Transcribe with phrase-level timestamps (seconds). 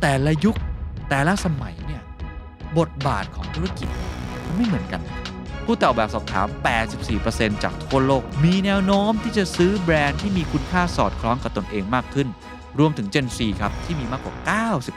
[0.00, 0.56] แต่ละยุค
[1.10, 2.02] แต่ละสมัยเนี่ย
[2.78, 3.88] บทบาทของธุรกิจ
[4.44, 5.00] มันไม่เหมือนกัน
[5.64, 6.48] ผู้ตอบแบบสอบถาม
[7.04, 12.28] 84%จากทั่วโลก มีแนวโน้มที่จะซื้อแบรนด์ที่มีคุณค่าสอดคล้องกับตนเองมากขึ้น
[12.78, 14.34] รวมถึง Gen C ครับ ที่มีมากกว่า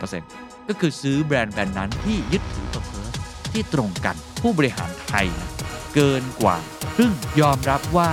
[0.04, 3.16] 90%ก็คือซื้อแบรนด์แบรนด์นั้นที่ยึดถือตัวเพิร์
[3.52, 5.50] ที่ตรงกันผู้บริหารไทยนะ
[5.96, 6.58] เกินกว่า
[6.96, 8.12] ครึ่งยอมรับว่า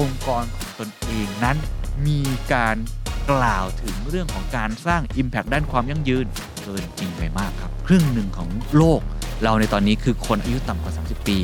[0.00, 1.56] องค์กรของตนเองนั้น
[2.06, 2.20] มี
[2.52, 2.76] การ
[3.30, 6.26] กล่าวถึงเรื่องของการสร้าง Impact ด้านความยั่งยืน
[6.62, 9.00] เกินจริงไปมากครับ ครึ่งหนึ่งของโลก
[9.42, 11.38] เราในตอนนี้คือคนอายุต่ำกว่า 30 ปี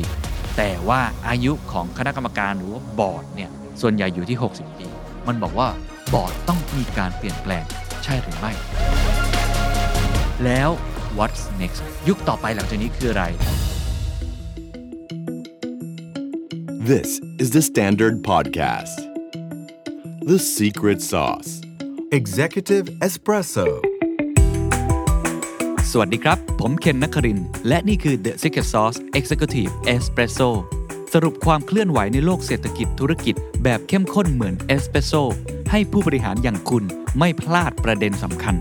[0.57, 3.49] แต่ว่าอายุของคณะกรรมการหรือว่าบอร์ดเนี่ย
[3.81, 4.87] ส่วนใหญ่อยู่ที่ 60 ปี
[5.27, 5.67] มันบอกว่า
[6.13, 7.65] บอร์ดต้องมีการเปลี่ยนแปลง
[8.03, 8.51] ใช่หรือไม่
[10.45, 10.69] แล้ว
[11.17, 13.25] what's next ยุคต่อไปหลังจากนี้คืออะไร
[16.91, 17.09] This
[17.41, 18.97] is the Standard Podcast.
[20.31, 21.51] The Secret Sauce.
[22.19, 23.65] Executive Espresso
[25.91, 30.49] สวัสดีครับ ผมเคนนักครินทร์และนี่คือ The Secret Sauce Executive Espresso
[31.13, 35.13] สรุปความเคลื่อนไหวในโลกเศรษฐกิจธุรกิจแบบเข้มข้นเหมือนเอสเปรสโซ
[35.71, 36.83] ให้ผู้บริหารอย่างคุณ
[37.19, 38.55] ไม่พลาดประเด็นสำคัญ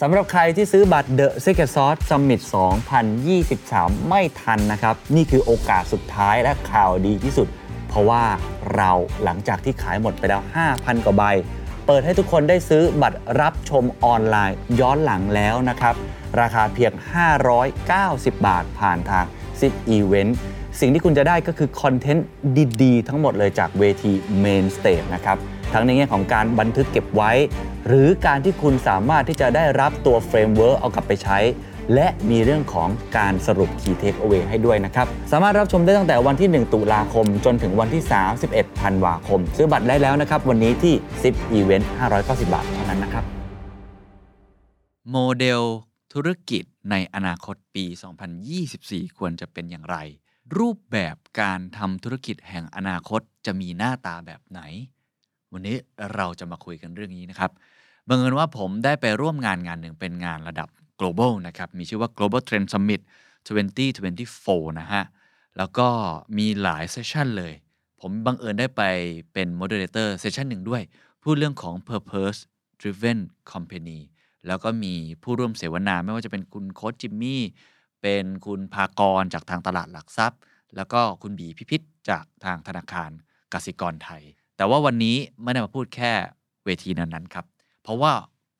[0.00, 2.40] สำหรับใครที่ซื้อบัตร The Secret Sauce Summit
[3.24, 7.65] 2023 ไม่ทันนะครับ นี่คือโอกาสสุดท้ายและข่าวดีที่สุดเพ
[7.96, 8.24] ราะว่า
[8.76, 8.90] เรา
[9.24, 10.40] หลังจากที่ขายหมดไปแล้ว
[10.72, 11.24] 5,000 กว่าใบ
[11.86, 15.94] เปิดให้ทุกคนได้ซื้อบัตรรับชมออนไลน์ย้อนหลังแล้วนะครับ
[16.40, 16.92] ราคาเพียง
[17.68, 19.24] 590 บาทผ่านทาง
[19.60, 20.32] Zip Event
[20.80, 22.26] สิ่งที่คุณจะได้ก็คือคอนเทนต์
[22.82, 24.12] ดีๆ ทั้งหมดเลยจากเวที
[24.44, 25.38] Main Stage นะครับ
[25.72, 27.32] ทั้งในแง่ของการบันทึกเก็บไว้
[27.86, 31.38] หรือการที่คุณสามารถที่จะได้รับตัว framework เอากลับไปใช้
[31.94, 38.02] และมีเรื่องของการสรุป Key Takeaway ให้ด้วยนะครับ สามารถรับชมได้ตั้งแต่วันที่ 1 ตุลาคม จนถึงวันที่
[38.42, 40.94] 31ธันวาคม ซื้อบัตรได้แล้วนะครับ วันนี้ที่
[41.26, 41.84] Zipevent
[42.18, 43.24] 590 บาทเท่านั้นนะครับ
[45.10, 45.62] โมเดล
[46.14, 47.84] ธุรกิจในอนาคตปี
[48.52, 49.96] 2024 ควรจะเป็นอย่างไร
[50.58, 54.60] รูปแบบการทำธุรกิจแห่งอนาคตจะมีหน้าตาแบบไหน
[55.52, 55.76] วันนี้
[56.14, 57.50] เราจะมาคุยกันเรื่องนี้นะครับ
[58.08, 60.68] บังเอิญว่าผมได้ไปร่วมงานงานหนึ่งเป็นงานระดับ
[61.00, 63.00] global นะครับ มีชื่อว่า global trend summit
[63.88, 65.04] 2024 นะฮะ
[65.58, 65.88] แล้วก็
[66.38, 67.52] มีหลายเซสชันเลย
[68.00, 68.82] ผมบังเอิญได้ไป
[69.32, 70.82] เป็น moderator เซสชันหนึ่งด้วย
[71.22, 72.38] พูดเรื่องของ purpose
[72.80, 73.18] driven
[73.52, 74.00] company
[74.46, 77.42] แล้วก็มีผู้ร่วมเสวนาไม่ว่าจะเป็นคุณโค้ชจิมมี่
[78.02, 80.40] เป็นคุณภากรจากทางตลาดหลักทรัพย์
[80.76, 83.10] แล้วก็คุณบีพิพิธจากทางธนาคาร
[83.52, 84.22] กสิกรไทย
[84.56, 86.12] แต่ว่าวันนี้ไม่ได้มาพูดแค่
[86.64, 87.46] เวทีนั้นๆครับ
[87.82, 88.12] เพราะว่า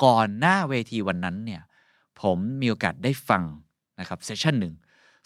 [0.05, 1.63] ก่อนหน้าเวทีวันนั้นเนี่ย
[2.23, 3.43] ผมมีโอกาสได้ฟัง
[4.01, 4.75] นะครับเซสชันหนึ่ง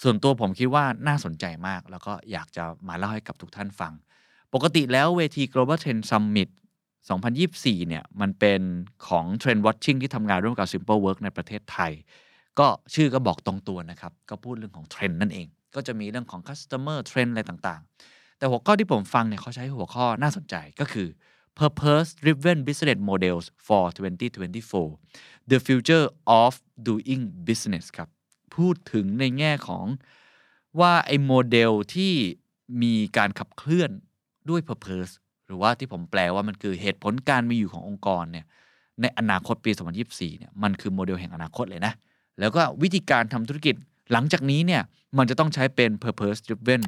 [0.02, 3.92] ส่วนตัวผมคิดว่าน่าสนใจมาก แล้วก็อยากจะมาเล่าให้กับทุกท่านฟัง
[4.54, 6.48] ปกติแล้วเวที Global Trend Summit
[7.18, 8.60] 2024 เนี่ย มันเป็น
[9.06, 11.92] ของ Trend Watching ที่ทำงานร่วมกับ Simple Work ในประเทศไทย
[12.58, 21.08] ก็ชื่อก็บอกตรงตัวนะครับ ก็พูดเรื่องของเทรนด์นั่นเอง ก็จะมีเรื่องของ Customer Trend อะไรต่างๆ แต่หัวข้อที่ผมฟังเนี่ยเขาใช้หัวข้อน่าสนใจก็คือ
[21.60, 24.98] Purpose Driven Business Models for 2024
[25.50, 26.52] The Future of
[26.88, 28.08] Doing Business ครับ
[28.56, 29.86] พูดถึงในแง่ของ
[30.80, 32.12] ว่าไอ้โมเดลที่
[32.82, 33.90] มีการขับเคลื่อน
[34.50, 35.12] ด้วย Purpose
[35.46, 38.46] หรือว่าที่ผมแปลว่ามันคือเหตุผลการมีอยู่ขององค์กรเนี่ย
[39.00, 39.70] ในอนาคตปี
[40.04, 41.92] 2024 เนี่ยมันคือโมเดลแห่งอนาคตเลยนะ
[42.40, 43.74] แล้วก็วิธีการทำธุรกิจ
[44.12, 44.82] หลังจากนี้เนี่ย
[45.18, 46.82] มันจะต้องใช้เป็น purpose driven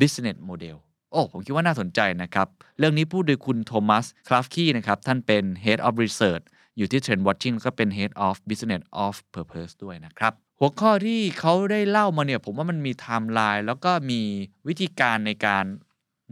[0.00, 0.76] business model
[1.14, 2.48] โอ้ผมคิดว่าน่าสนใจนะครับ
[2.78, 6.44] เรื่องนี้พูดโดยคุณ Thomas Klaffke นะครับ ท่านเป็น head of research
[6.76, 14.20] อยู่ที่ Trend Watching แล้วก็เป็น head of business of purpose ด้วยนะครับ หัวข้อที่เขาได้เล่ามาเนี่ย ผมว่ามันมีไทม์ไลน์แล้วก็มี
[14.68, 15.64] วิธีการในการ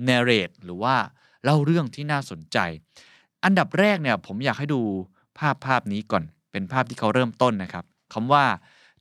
[0.09, 0.94] narrate หรือว่า
[1.44, 2.59] เล่าเรื่องที่น่าสนใจ
[3.44, 4.81] อันดับแรกเนี่ยผมอยากให้ดู
[5.38, 8.44] ภาพภาพนี้ก่อน เป็นภาพที่เขาเริ่มต้นนะครับคำว่า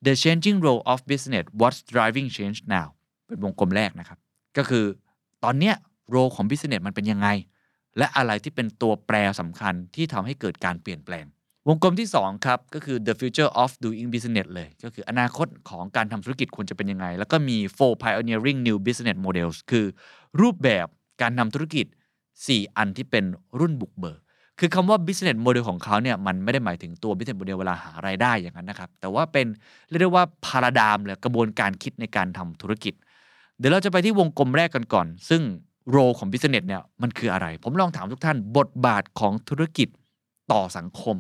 [0.06, 2.88] the changing role of business what's driving change now
[3.28, 4.18] เป็นวงกลมแรกนะครับ
[4.58, 4.86] ก็คือ
[5.44, 5.76] ตอนเนี้ย
[6.14, 7.28] role ของ business มันเป็นยังไง
[7.98, 11.26] และอะไรที่เป็นตัวแปรสำคัญที่ทำให้เกิดการเปลี่ยนแปลง
[11.68, 18.78] วงกลมที่ 2 ครับ ก็คือ the future of doing business เลย ก็คืออนาคตของการทำธุรกิจควรจะเป็นยังไง แล้วก็มี four pioneering new
[18.86, 19.86] business models คือ
[20.42, 20.88] รูปแบบ
[21.22, 21.86] การทำธุรกิจ
[22.32, 23.24] 4 อันที่เป็น
[23.60, 24.20] รุ่นบุกเบิก
[24.60, 29.48] คือคำว่า business model ของเขาเนี่ยมันไม่ได้หมายถึงตัว business model เวลาหารายได้อย่างนั้นนะครับ แต่ว่าเป็น
[29.90, 32.94] เรียกได้ว่า paradigm เลยกระบวนการคิดในการทำธุรกิจ
[33.62, 35.42] เดี๋ยวเราจะไปที่วงกลมแรกกันก่อน ซึ่ง
[35.90, 39.88] role ของ business เนี่ยมันคืออะไร ผมลองถามทุกท่านบทบาทของธุรกิจ
[40.52, 41.18] ต่อสังคม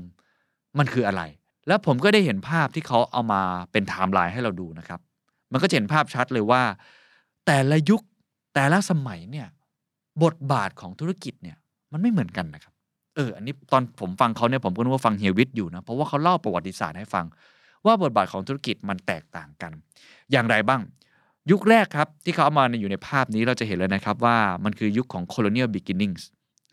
[0.78, 1.22] มันคืออะไร
[1.68, 3.42] แล้วผมก็ได้เห็นภาพที่เขาเอามา
[3.72, 5.00] เป็นไทม์ไลน์ให้เราดูนะครับ
[5.52, 6.62] มันก็จะเห็นภาพชัดเลยว่า
[7.46, 8.02] แต่ละยุค
[8.56, 9.48] แต่ละสมัยเนี่ย
[10.24, 11.58] บทบาทของธุรกิจเนี่ย
[11.92, 12.74] มันไม่เหมือนกันนะครับ
[13.16, 17.26] เออ อันนี้ตอนผมฟังเขาเนี่ยผมก็นึกว่าฟังเฮียวิทอยู่นะเพราะว่าเขาเล่าประวัติศาสตร์ให้ฟัง
[17.86, 19.72] ว่าบทบาทของธุรกิจมันแตกต่างกัน
[20.32, 20.82] อย่างไรบ้าง
[21.50, 26.24] ยุคแรกครับ ที่เขาเอามาอยู่ในภาพนี้เราจะเห็นเลยนะครับว่ามันคือยุคของ colonial beginnings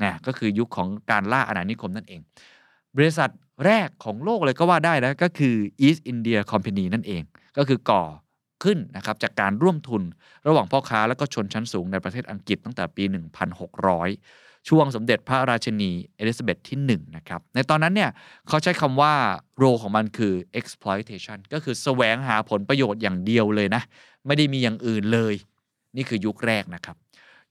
[0.03, 2.21] นะก็คือยุคของการล่าอาณานิคมนั่นเอง
[2.97, 3.31] บริษัท
[3.65, 5.55] แรกของโลกเลยก็ว่าได้นะก็คือ
[5.87, 7.23] East India Company นั่นเอง
[7.57, 8.05] ก็คือก่อ
[8.65, 10.03] ขึ้นนะครับจากการร่วมทุน
[10.47, 13.05] ระหว่างพ่อค้าและก็ชนชั้นสูงในประเทศอังกฤษตั้งแต่ปี
[13.81, 18.11] 1600 ช่วงสมเด็จพระราชินีเอลิซาเบธที่1นะครับในตอนนั้นเนี่ย
[18.49, 19.15] เขาใช้คำว่า
[19.59, 23.83] โรของมันคือ exploitation ก็คือแสวงหาผลประโยชน์อย่างเดียวเลยนะ
[24.27, 25.35] ไม่ได้มีอย่างอื่นเลย
[25.97, 26.97] นี่คือยุคแรกนะครับ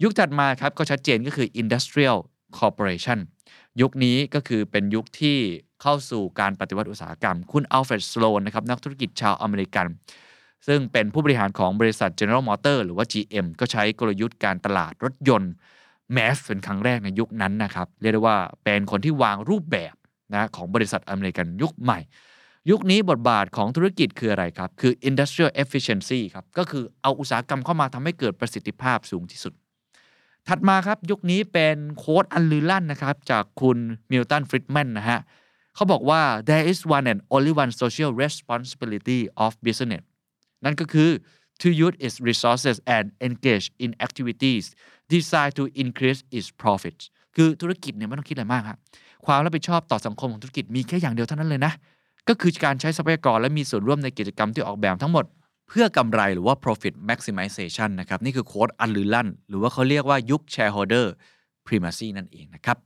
[0.03, 2.17] ยุคถัดมาครับก็ชัดเจนก็คือ industrial
[2.59, 3.19] corporation
[3.81, 5.37] ยุคนี้ก็คือเป็นยุคที่
[5.81, 9.87] เข้าสู่การปฏิวัติอุตสาหกรรม คุณอัลเฟรดสโลนนะครับนักธุรกิจชาวอเมริกัน
[10.67, 15.51] ซึ่งเป็นผู้บริหารของบริษัท General Motors หรือว่า GM ก็ใช้กลยุทธ์การตลาดรถยนต์
[16.13, 19.95] mass เป็นครั้งแรกในยุคนั้นนะครับเรียกได้ว่าเป็นคนที่วางรูปแบบ
[20.33, 21.99] นะของบริษัทอเมริกันยุคใหม่
[22.69, 29.53] ยุคนี้บทบาทของธุรกิจคืออะไรครับ คือ industrial efficiency ครับก็คือเอาอุตสาหกรรมเข้ามาทำให้เกิดประสิทธิภาพสูงที่สุด
[30.47, 33.77] ถัดมาครับยุคนี้เป็นโค้ดอันลือลั่นนะครับจากคุณ
[34.11, 35.19] มิลตันฟริดแมนนะฮะ
[35.75, 40.03] เขาบอกว่า there is one and only one social responsibility of business
[40.63, 41.09] นั่นก็คือ
[41.61, 44.65] to use its resources and engage in activities
[45.13, 47.03] designed to increase its profits
[47.35, 48.77] คือธุรกิจเนี่ยไม่ต้องคิดอะไรมากครับ
[49.25, 51.73] ความรับผิดชอบต่อสังคมของธุรกิจมีแค่อย่างเดียวเท่านั้นเลยนะ
[52.27, 55.25] ก็คือการใช้ทรัพยากรและมีส่วนร่วมในกิจกรรมที่ออกแบบทั้งหมด
[55.67, 61.05] เพื่อกำไรหรือว่า profit maximization นะครับ นี่คือโค้ดอันลือลั่น หรือว่าเขาเรียกว่ายุค shareholder
[61.67, 62.77] primacy นั่นเองนะครับ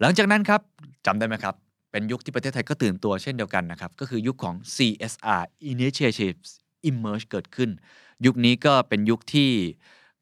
[0.00, 0.60] หลังจากนั้นครับ
[1.06, 1.54] จำได้ไหมครับ
[1.90, 6.50] เป็นยุคที่ประเทศไทยก็ตื่นตัวเช่นเดียวกันนะครับ ก็คือยุคของ CSR initiatives
[6.90, 7.70] emerge เกิดขึ้น
[8.26, 9.50] ยุคนี้ก็เป็นยุคที่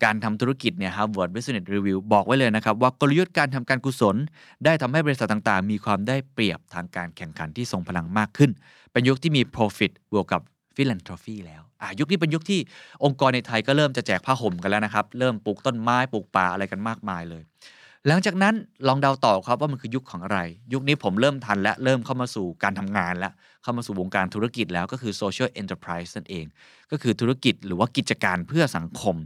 [0.05, 4.17] การทำธุรกิจเนี่ย Harvard Business Review บอกไว้เลยนะครับ ว่ากลยุทธ์การทำการกุศล
[4.65, 8.51] ได้ทำให้บริษัทต่างๆ มีความได้เปรียบทางการแข่งขันที่ทรงพลังมากขึ้น
[8.93, 10.41] เป็นยุคที่มี profit บวกกับ
[10.77, 12.61] philanthropy แล้วอะยุคนี้เป็นยุคที่
[13.05, 17.43] องค์กรในไทยก็เริ่มจะแจกผ้าห่มกันแล้วนะครับ เริ่มปลูกต้นไม้ปลูกป่าอะไรกันมากมายเลย
[18.09, 18.55] หลังจากนั้น
[18.89, 20.39] ลองเดาต่อครับว่ามันคือยุคของอะไร
[20.73, 23.33] ยุคนี้ผมเริ่มทันและเริ่มเข้ามาสู่การทำงานแล้ว
[23.63, 26.45] เข้ามาสู่วงการธุรกิจแล้วก็คือ social enterprise นั่นเอง
[26.91, 29.17] ก็คือธุรกิจหรือว่ากิจการเพื่อสังคม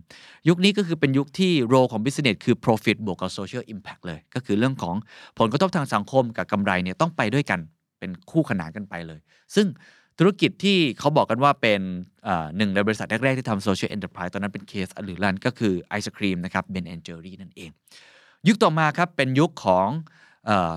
[0.49, 4.95] ยุคนี้ก็คือเป็นยุคที่โรของ business คือ profit บวกกับ social impact เลย ก็คือเรื่องของ
[5.39, 7.61] ผลกระทบทางสังคมกับกำไรเนี่ยต้องไปด้วยกัน
[7.99, 9.21] เป็นคู่ขนานกันไปเลย
[9.55, 9.67] ซึ่ง
[10.19, 11.81] ธุรกิจที่เขาบอกกันว่าเป็น
[12.57, 17.71] หนึ่งในบริษัทแรก ๆ ที่ทำ social enterprise ตอนนั้นเป็นเคสหรือรันก็คือไอศครีมนะครับ Ben Jerry นั่นเอง
[18.49, 19.89] ยุคต่อมาครับเป็นยุคของ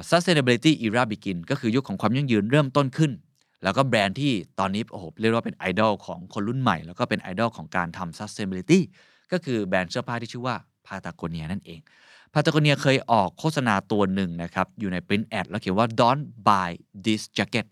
[0.10, 3.12] sustainability era begin ก็คือยุคของความยั่งยืนเริ่มต้นขึ้น
[3.64, 8.80] แล้วก็แบรนด์ที่ตอนนี้โอ้โหเรียกว่าเป็นไอดอลของคนรุ่นใหม่ แล้วก็เป็นไอดอลของการทำ sustainability
[9.32, 10.56] ก็คือแบรนด์เสื้อผ้าที่ชื่อว่า
[10.88, 11.80] Patagonia นั่นเอง
[12.34, 16.70] Patagonia เคยออกโฆษณาตัวหนึ่งนะครับ อยู่ใน print ad แล้วเขียนว่า don't buy
[17.06, 17.66] this jacket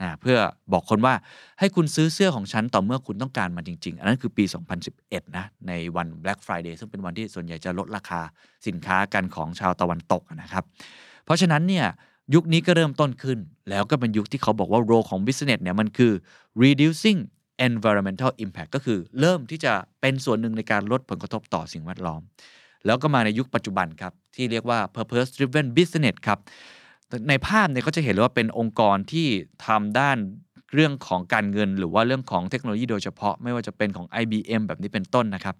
[0.00, 0.36] นะเพื่อ
[0.72, 1.14] บอกคนว่า
[1.58, 4.44] ให้คุณซื้อเสื้อของฉันต่อเมื่อคุณต้องการมันจริง ๆ อันนั้นคือปี
[4.90, 8.20] 2011 นะ ในวัน Black Friday ซึ่งเป็นวันที่ส่วนใหญ่จะลดราคา
[8.66, 10.64] สินค้ากันของชาวตะวันตกนะครับ
[11.24, 11.86] เพราะฉะนั้นเนี่ย
[12.34, 13.38] ยุคนี้ก็เริ่มต้นขึ้น
[13.70, 16.12] แล้วก็เป็นยุคที่เขาบอกว่าโรของ business เนี่ยมันคือ
[16.62, 17.20] reducing
[17.68, 22.22] environmental impact ก็คือเริ่มที่จะเป็นส่วนหนึ่งในการลดผลกระทบต่อสิ่งแวดล้อม
[22.86, 26.38] แล้วก็มาในยุคปัจจุบันครับ ที่เรียกว่า purpose driven business ครับ
[27.28, 29.28] ในภาพเนี่ยก็จะเห็นเลยว่าเป็นองค์กรที่
[29.66, 30.18] ทำด้าน
[30.74, 35.56] เรื่องของการเงิน หรือว่าเรื่องของเทคโนโลยีโดยเฉพาะไม่ว่าจะเป็นของ IBM แบบนี้เป็นต้นนะครับ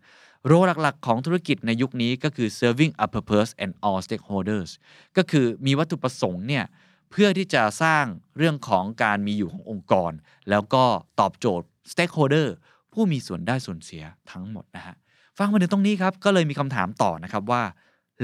[0.47, 4.71] โรหลัก ๆ ของธุรกิจในยุคนี้ก็คือ serving a purpose and all stakeholders
[5.17, 6.65] ก็คือมีวัตถุประสงค์เนี่ย
[7.11, 8.05] เพื่อที่จะสร้าง
[8.37, 10.13] เรื่องของการมีอยู่ขององค์กร
[10.51, 10.85] แล้วก็
[11.21, 12.49] ตอบโจทย์ stakeholder
[12.93, 14.97] ผู้มีส่วนได้ส่วนเสียทั้งหมดนะฮะ
[15.39, 17.63] ฟังมาถึงตรงนี้ครับ ก็เลยมีคำถามต่อนะครับว่า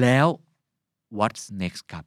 [0.00, 0.26] แล้ว
[1.19, 2.05] what's next ครับ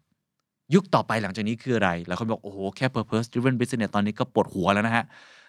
[0.74, 5.06] ยุคต่อไปหลังจากนี้คืออะไรแล้วเขาบอกโอ้โหแค่ purpose driven business ตอนนี้ก็ปวดหัวแล้วนะฮะ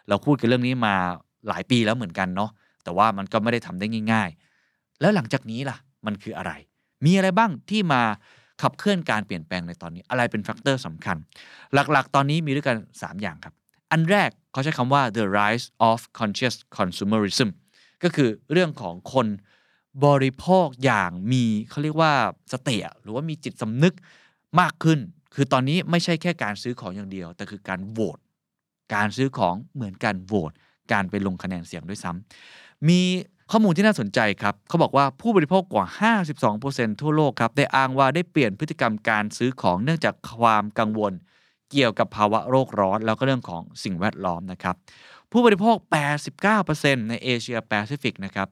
[0.08, 0.94] เราพูดกันเรื่องนี้มา
[1.48, 2.50] หลายปีแล้วเหมือนกันเนาะ
[2.84, 4.28] แต่ว่ามันก็ไม่ได้ทำได้ง่าย
[4.64, 6.52] ๆ แล้วหลังจากนี้ล่ะ มันคืออะไร
[7.04, 8.02] มีอะไรบ้างที่มา
[8.62, 11.16] ขับเคลื่อนการเปลี่ยนแปลงในตอนนี้ อะไรเป็นแฟกเตอร์สำคัญ
[11.74, 13.54] หลักๆ ตอนนี้มีด้วยกัน 3 อย่างครับ
[13.92, 17.48] อันแรกเขาใช้คำว่า the rise of conscious consumerism
[18.02, 19.26] ก็คือเรื่องของคน
[20.06, 22.12] บริโภคอย่างมีเขาเรียกว่า
[22.52, 23.94] สเติหรือว่ามีจิตสำนึก
[24.60, 24.98] มากขึ้น
[25.34, 28.18] คือตอนนี้ไม่ใช่แค่การซื้อของอย่างเดียว แต่คือการโหวต
[28.94, 30.52] การซื้อของเหมือนการโหวต
[30.92, 33.00] การไปลงคะแนนเสียงด้วยซ้ำมี
[33.50, 35.86] ข้อมูลที่น่าสนใจครับ เขาบอกว่าผู้บริโภคกว่า
[36.42, 41.12] 52%ทั่วโลกครับ ได้อ้างว่าได้เปลี่ยนพฤติกรรมการซื้อของเนื่องจากความกังวล
[41.70, 44.74] เกี่ยวกับภาวะโรคร้อน แล้วก็เรื่องของสิ่งแวดล้อมนะครับ
[45.32, 45.76] ผู้บริโภค
[46.42, 48.48] 89%ในเอเชียแปซิฟิกนะครับ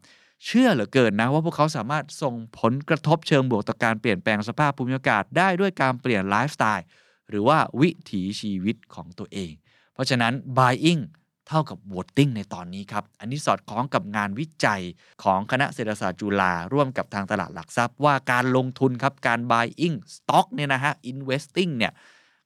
[0.47, 6.87] เชื่อเหลือเกินนะว่าพวกเขาสามารถส่งผลกระทบเชิงบวกต่อการเปลี่ยนแปลงสภาพภูมิอากาศได้ด้วยการเปลี่ยนไลฟ์สไตล์
[7.29, 9.53] หรือว่าวิถีชีวิตของตัวเอง
[9.95, 11.03] เพราะฉะนั้น buying
[11.49, 14.83] เท่ากับ voting ในตอนนี้ครับ อันนี้สอดคล้องกับงานวิจัย
[15.23, 21.93] ของคณะเศรษฐศาสตร์จุฬาร่วมกับทางตลาดหลักทรัพย์ ว่าการลงทุนครับการ buying stock เนี่ยนะฮะ investing เนี่ย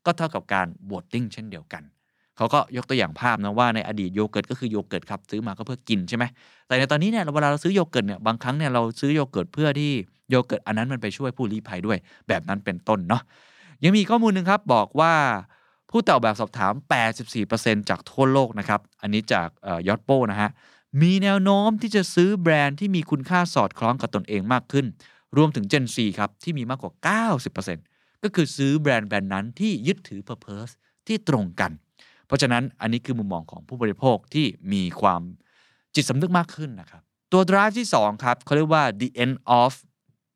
[0.07, 1.83] ก็เท่ากับการ voting เช่นเดียวกัน
[2.39, 6.25] เขาก็ยกตัวอย่างภาพนะว่าในอดีตโยเกิร์ตก็คือโยเกิร์ตครับซื้อมาก็เพื่อกินใช่ไหม
[6.67, 9.93] แต่ในตอนนี้เนี่ยเวลาเราซื้อโยเกิร์ตเนี่ยบางครั้งเนี่ยเราซื้อโยเกิร์ตเพื่อที่
[10.31, 13.23] โยเกิร์ตอันนั้นมันไปช่วยผู้ลี้ภัยด้วย แบบนั้นเป็นต้นเนาะ
[13.85, 15.15] ยังมีข้อมูลหนึ่งครับบอกว่า
[15.91, 16.73] ผู้ตอบแบบสอบถาม
[17.31, 19.49] 84%จากทั่วโลกนะครับ อันนี้จาก
[19.89, 20.51] ยอดโป้นะฮะ
[21.03, 24.87] มีแนวโน้มที่จะซื้อแบรนด์ที่มีคุณค่าสอดคล้องกับตนเองมากขึ้น
[25.37, 26.93] รวมถึง Gen C ครับ ที่มีมากกว่า
[27.59, 30.73] 90%ก็คือซื้อแบรนด์แบรนด์นั้นที่ยึดถือ Purpose
[31.07, 31.73] ที่ตรงกัน
[32.29, 35.23] เพราะฉะนั้นอันนี้คือมุมมองของผู้บริโภคที่มีความ
[35.95, 39.73] จิตสำนึกมากขึ้นนะครับ ตัว drive ที่ 2 ครับเขาเรียกว่า the end of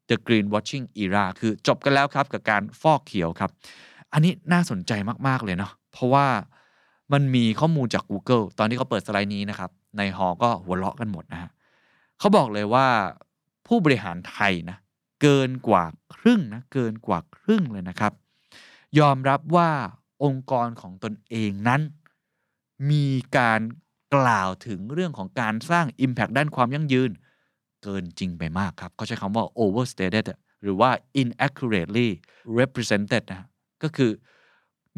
[0.08, 3.50] the green watching era คือจบกันแล้วครับกับการฟอกเขียวครับ
[4.12, 4.92] อันนี้น่าสนใจ
[5.28, 6.26] มาก ๆ เลยเนาะเพราะว่า
[7.12, 11.50] มันมีข้อมูลจาก Google ตอนที่เขาเปิดสไลด์นี้นะครับ ในหอก็หัวเราะกันหมดนะฮะ
[12.18, 12.86] เขาบอกเลยว่า
[13.66, 14.76] ผู้บริหารไทยนะ
[15.22, 15.84] เกินกว่า
[16.14, 18.12] ครึ่งนะเกินกว่าครึ่งเลยนะครับ
[18.98, 19.70] ยอมรับว่า
[20.24, 21.80] องค์กรของตนเองนั้น
[22.90, 23.06] มี
[23.38, 23.60] การ
[24.14, 27.10] กล่าวถึงเรื่องของการสร้าง Impact ด้านความยั่งยืน
[27.82, 30.26] เกินจริงไปมากครับเขาใช้คำว่า overstated
[30.62, 30.90] หรือว่า
[31.22, 32.08] inaccurately
[32.58, 33.46] represented นะ
[33.82, 34.10] ก็คือ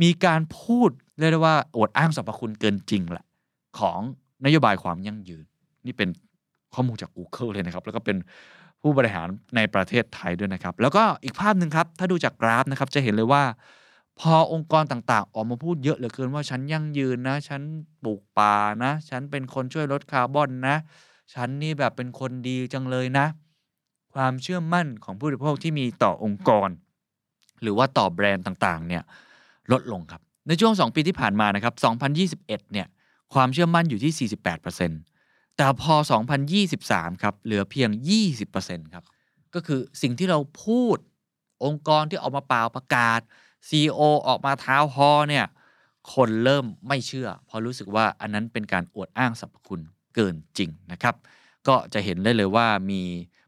[0.02, 3.26] มีการพูดเรียกได้ว่าอวดอ้างสรรพคุณเกินจริงแหละ
[3.78, 4.00] ของ
[4.44, 5.44] นโยบายความยั่งยืน
[5.86, 6.08] นี่เป็น
[6.74, 8.16] ข้อมูลจาก Google เลยนะครับ แล้วก็เป็น
[8.80, 13.42] ผู้บริหารในประเทศไทยด้วยนะครับ แล้วก็อีกภาพหนึ่งครับ ถ้าดูจากกราฟนะครับ จะเห็นเลยว่า
[14.20, 17.60] พอองค์กรต่างๆ ออกมาพูดเยอะเหลือเกินว่าฉันยั่งยืนนะ ฉัน
[18.02, 18.54] ปลูกป่า
[18.84, 20.76] นะ ฉันเป็นคนช่วยลดคาร์บอนนะ
[21.34, 23.26] ฉันนี่แบบเป็นคนดีจังเลยนะ
[24.14, 26.68] ความเชื่อมั่นของผู้บริโภคที่มีต่อองค์กร
[27.62, 29.02] หรือว่าต่อแบรนด์ต่างๆเนี่ย
[29.72, 31.74] ลดลงครับ ในช่วง 2 ปีที่ผ่านมานะครับ
[32.44, 32.86] 2021เนี่ย
[33.34, 34.28] ความเชื่อมั่นอยู่ที่
[34.90, 35.94] 48%แต่พอ
[36.58, 37.90] 2023ครับเหลือเพียง
[38.42, 39.04] 20%ครับ
[39.54, 40.96] ก็คือสิ่งที่เราพูด
[41.64, 43.20] องค์กรที่ออกมาเปล่าประกาศ
[43.68, 45.46] CEO อออกมาเท้าฮอเนี่ย
[46.14, 49.80] คนเริ่มไม่เชื่อ เพราะรู้สึกว่าอันนั้นเป็นการอวดอ้างสรรพคุณ
[50.14, 51.14] เกินจริงนะครับ
[51.68, 53.02] ก็จะเห็นได้เลยว่ามี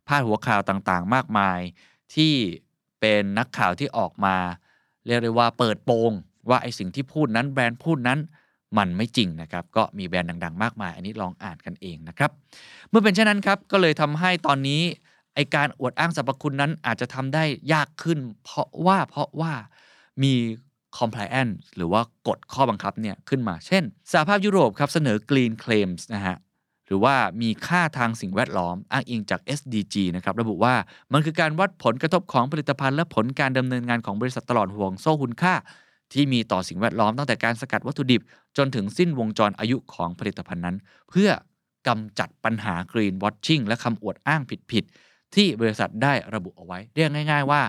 [0.06, 1.60] พาดหัวข่าวต่างๆ มากมาย
[2.14, 2.32] ที่
[3.00, 4.36] เป็นนักข่าวที่ออกมา
[5.06, 6.12] เรียกได้ว่าเปิดโปง
[6.48, 8.18] ว่าไอสิ่งที่พูดนั้นแบรนด์พูดนั้น
[8.78, 12.30] มันไม่จริงนะครับ ก็มีแบรนด์ดัง ๆ มากมาย อันนี้ลองอ่านกันเองนะครับ
[12.88, 14.82] เมื่อเป็นเช่นนั้นครับก็เลยทำให้ตอนนี้
[15.34, 19.52] ไอการอวดอ้างสรรพคุณนั้นอาจจะทำได้ยากขึ้น เพราะว่าเพราะว่า
[20.22, 20.34] มี
[20.98, 26.36] compliance หรือว่ากฎข้อบังคับเนี่ยขึ้นมา เช่น สหภาพยุโรปครับเสนอ green claims นะฮะ
[26.86, 30.74] หรือว่ามีค่าทางสิ่งแวดล้อมอ้างอิงจาก SDG นะครับระบุว่า
[31.12, 35.54] มันคือการวัดผลกระทบของผลิตภัณฑ์ และผลการดำเนินงานของบริษัทตลอดห่วงโซ่คุณค่า
[36.12, 38.22] ที่มีต่อสิ่งแวดล้อมตั้งแต่การสกัดวัตถุดิบ
[38.56, 40.76] จนถึงสิ้นวงจรอายุของผลิตภัณฑ์นั้น
[41.10, 41.30] เพื่อ
[41.88, 44.42] กำจัดปัญหา greenwashing และคำอวดอ้าง
[44.72, 47.62] ผิดๆที่บริษัทได้ระบุเอาไว้ เรียกง่าย ๆ ว่า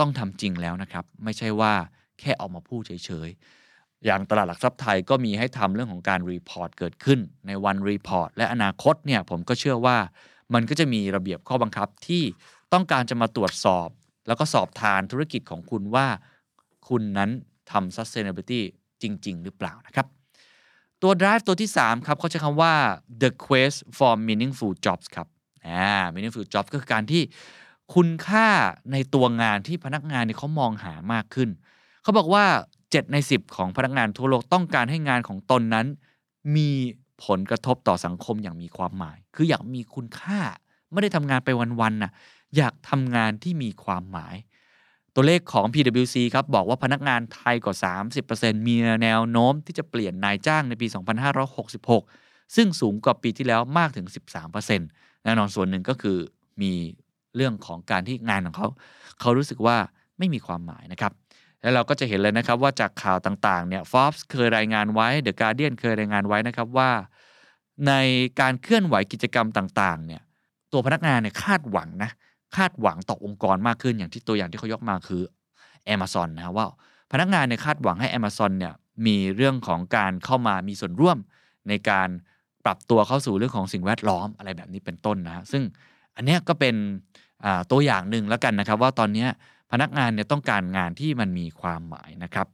[0.00, 1.72] ต้องทำจริงแล้วนะครับ ไม่ใช่ว่า
[2.20, 9.98] แค่ออกมาพูดเฉยๆ อย่างตลาดหลักทรัพย์ไทยก็มีให้ทำเรื่องของการ report เกิดขึ้น ในวันรีพอร์ตและอนาคตเนี่ยผมก็เชื่อว่า
[10.54, 12.22] มันก็จะมีระเบียบข้อบังคับที่
[12.72, 13.88] ต้องการจะมาตรวจสอบ
[14.26, 16.06] แล้วก็สอบทานธุรกิจของคุณว่า
[16.88, 17.30] คุณนั้น
[17.70, 18.60] ทำ sustainability
[19.02, 20.06] จริง ๆ หรือเปล่านะครับ
[21.02, 22.74] ตัว drive ตัวที่ 3 ครับเขาใช้คำว่า
[23.22, 25.28] the quest for meaningful jobs ครับ
[25.66, 27.22] อ่า meaningful jobs ก็คือการที่
[27.94, 28.48] คุณค่า
[28.92, 31.48] ในตัวงานที่พนักงานเนี่ยเขามองหามากขึ้น
[32.02, 32.44] เขาบอกว่า
[32.80, 35.86] 7 ใน 10 ของพนักงานทั่วโลกต้องการให้งานของตนนั้น
[36.56, 36.70] มี
[37.24, 40.40] ผลกระทบต่อสังคมอย่างมีความหมาย คืออยากมีคุณค่า
[40.92, 41.48] ไม่ได้ทำงานไป
[41.80, 42.12] วันๆน่ะ
[42.56, 44.34] อยากทำงานที่มีความหมาย
[45.14, 47.76] ตัวเลขของ PwC ครับบอกว่าพนักงานไทยกว่า
[48.22, 50.86] 30%มีแนวโน้มที่จะเปลี่ยนนายจ้างในปี
[51.70, 54.06] 2566 ซึ่งสูงกว่าปีที่แล้วมากถึง
[54.46, 54.78] 13%
[55.24, 56.18] แน่นอนส่วนหนึ่งก็คือ
[56.62, 56.72] มี
[57.36, 58.68] เรื่องของการที่งานของเขา
[59.20, 59.76] เขารู้สึกว่า
[60.18, 61.12] ไม่มีความหมายนะครับ
[61.62, 66.90] แล้วเราก็จะเห็นเลยนะครับว่าจากข่าวต่างๆเนี่ย Forbes เคยรายงานไว้ The Guardian เคยรายงานไว้นะครับว่า
[67.88, 67.92] ใน
[68.40, 70.22] การเคลื่อนไหวกิจกรรมต่างๆเนี่ย
[70.72, 72.10] ตัวพนักงานเนี่ยคาดหวังนะ
[72.56, 75.22] คาดหวังต่อองค์กรมากขึ้นอย่างที่ตัวอย่างที่เขายกมาคือ
[75.94, 76.66] Amazon นะว่า
[77.12, 78.74] พนักงานเนี่ยคาดหวังให้ Amazon เนี่ย
[79.06, 81.18] มีเรื่องของการเข้ามามีส่วนร่วม
[81.68, 82.08] ในการ
[82.64, 85.62] ปรับตัวเข้าสู่เรื่องของสิ่งแวดล้อมอะไรแบบนี้เป็นต้นนะซึ่ง
[86.16, 86.74] อันนี้ก็เป็น
[87.70, 89.26] ตัวอย่างหนึ่งแล้วกันนะครับ ว่าตอนนี้
[89.72, 92.46] พนักงานเนี่ยต้องการงานที่มันมีความหมายนะครับ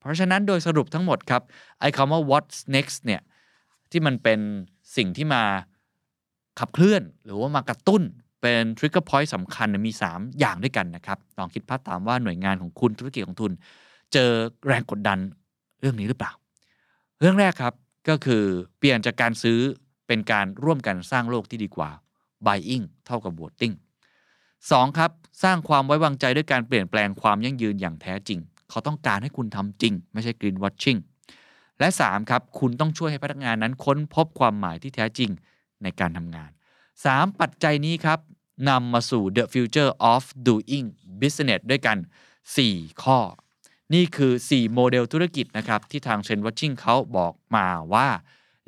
[0.00, 1.42] เพราะฉะนั้นโดยสรุปทั้งหมดครับ
[1.80, 3.22] ไอ้คำว่า what's next เนี่ย
[3.90, 4.40] ที่มันเป็น
[4.96, 5.42] สิ่งที่มา
[6.58, 8.02] ขับเคลื่อน หรือว่ามากระตุ้น
[8.42, 13.52] เป็น trigger point สำคัญมี 3 อย่างด้วยกันนะครับลองคิดภาพตามว่าหน่วยงานของคุณธุรกิจของทุน
[14.12, 14.30] เจอ
[14.66, 15.18] แรงกดดัน
[15.80, 16.32] เรื่องนี้หรือเปล่า
[17.20, 17.74] เรื่องแรกครับ
[18.08, 18.42] ก็คือ
[18.78, 19.58] เปลี่ยนจากการซื้อ
[20.06, 21.90] เป็นการร่วมกันสร้างโลกที่ดีกว่า
[22.46, 23.74] buying เท่ากับ voting
[24.60, 25.10] 2 ครับ
[25.42, 30.98] สร้างความไว้วางใจด้วยการเปลี่ยนแปลงความยั่งยืนอย่างแท้จริง เขาต้องการให้คุณทำจริง ไม่ใช่ green watching
[31.78, 35.30] และ 3 ครับคุณต้องช่วยให้พนักงานนั้นค้นพบความหมายที่แท้จริง
[35.82, 36.50] ในการทำงาน
[36.96, 38.18] 3 ปัจจัยนี้ครับ
[38.68, 40.86] นำมาสู่ the future of doing
[41.20, 41.98] business ด้วยกัน
[42.48, 43.18] 4 ข้อ
[43.94, 48.08] นี่คือ 4 โมเดลธุรกิจนะครับที่ทาง Trend Watching เขาบอกมาว่า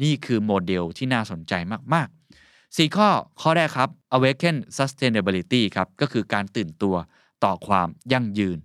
[0.02, 1.52] นี่คือโมเดลที่น่าสนใจ
[1.94, 2.17] มากๆ
[2.78, 3.08] 4 ข้อ
[3.40, 6.94] ข้อแรกครับ awaken sustainability ครับก็คือการตื่นตัว
[7.44, 8.58] ต่อความยั่งยืน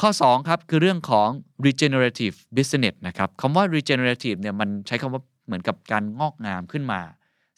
[0.00, 1.28] ข้อ 2 ครับ คือเรื่องของ
[1.66, 7.00] regenerative business นะครับคำว่า regenerative เนี่ยมันใช้คำว่าเหมือนกับการงอกงามขึ้นมา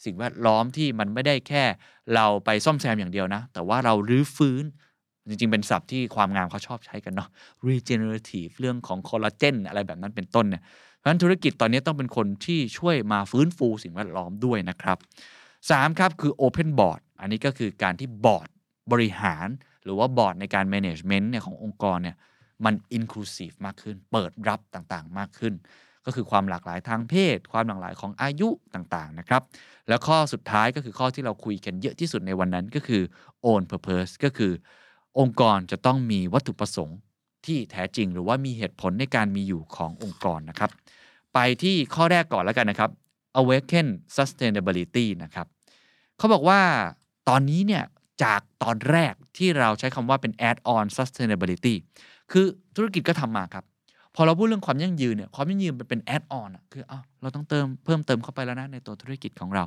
[0.05, 1.63] สิ่งแวดล้อมที่มันไม่ได้แค่
[2.15, 4.63] เราไปซ่อมแซมอย่างเดียวนะ แต่ว่าเรารื้อฟื้น
[5.27, 7.29] จริง ๆ เป็นศัพท์ที่ความงามเขาชอบใช้กันเนาะ
[7.69, 10.61] regenerative เรื่องของคอลลาเจนอะไรแบบนั้นเป็นต้นเนี่ย
[10.97, 14.97] เพราะฉะนั้นธุรกิจตอนนี้ต้องเป็นคนที่ช่วยมาฟื้นฟูสิ่งแวดล้อมด้วยนะครับ
[15.69, 18.47] 3ครับคือ Open Board อันนี้ก็คือการที่บอร์ด
[18.91, 19.47] บริหาร
[19.83, 22.17] หรือว่าบอร์ดในการ management เนี่ยขององค์กรเนี่ย
[22.65, 25.53] มัน inclusive มากขึ้น เปิดรับต่างๆ มากขึ้น
[26.05, 29.41] ก็คือความหลากหลายทางเพศ ความหลากหลายของอายุต่างๆนะครับ
[29.87, 33.03] แล้วข้อสุดท้ายก็คือข้อที่เราคุยกันเยอะที่สุดในวันนั้นก็คือ
[33.51, 34.51] own purpose ก็คือ
[35.19, 36.97] องค์กรจะต้องมีวัตถุประสงค์
[37.45, 40.71] ที่แท้จริงหรือว่ามีเหตุผลในการมีอยู่ขององค์กรนะครับ
[41.33, 42.91] ไปที่ข้อแรกก่อนแล้วกันนะครับ
[43.41, 43.87] awaken
[44.17, 45.47] sustainability นะครับ
[46.17, 46.59] เขาบอกว่า
[47.29, 47.83] ตอนนี้เนี่ย
[48.23, 51.75] จากตอนแรกที่เราใช้คำว่าเป็น add on sustainability
[52.31, 53.63] คือธุรกิจก็ทำมาครับ
[54.15, 59.63] พอเราพูดเรื่องความยั่งยืนเนี่ยความยั่งยืนมันเป็น add on อะคืออ้าเราต้องเติมเพิ่มเติมเข้าไปแล้วนะในตัวธุรกิจของเรา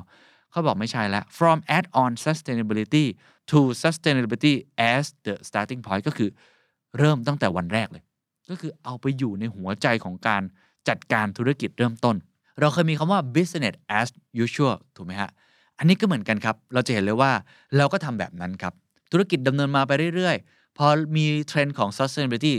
[0.51, 3.05] เขาบอกไม่ใช่แล้ว from add on sustainability
[3.51, 4.53] to sustainability
[4.93, 6.29] as the starting point ก็คือ
[6.97, 8.03] เริ่มตั้งแต่วันแรกเลย
[8.49, 10.43] ก็คือเอาไปอยู่ในหัวใจของการ
[10.89, 12.15] จัดการธุรกิจเริ่มต้น
[12.59, 14.07] เราเคยมีคำว่า business as
[14.43, 15.29] usual ถูกไหมฮะ
[15.77, 17.31] อันนี้ก็เหมือนกันครับ เราจะเห็นเลยว่า
[17.77, 18.73] เราก็ทำแบบนั้นครับ
[19.11, 22.55] ธุรกิจดำเนินมาไปเรื่อยๆ พอมีเทรนด์ของ sustainability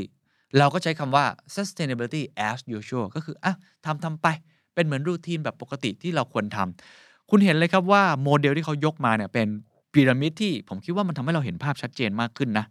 [0.59, 3.55] เราก็ใช้คำว่า sustainability as usual ก็คืออะ
[3.87, 4.27] ทำทำไป
[4.75, 9.47] เป็นเหมือน routine แบบปกติที่เราควรทำ คุณเห็นเลยครับว่าโมเดลที่เขายกมาเนี่ยเป็น
[9.93, 12.67] พีระมิดที่ผมคิดว่ามันทำให้เราเห็นภาพชัดเจนมากขึ้นนะ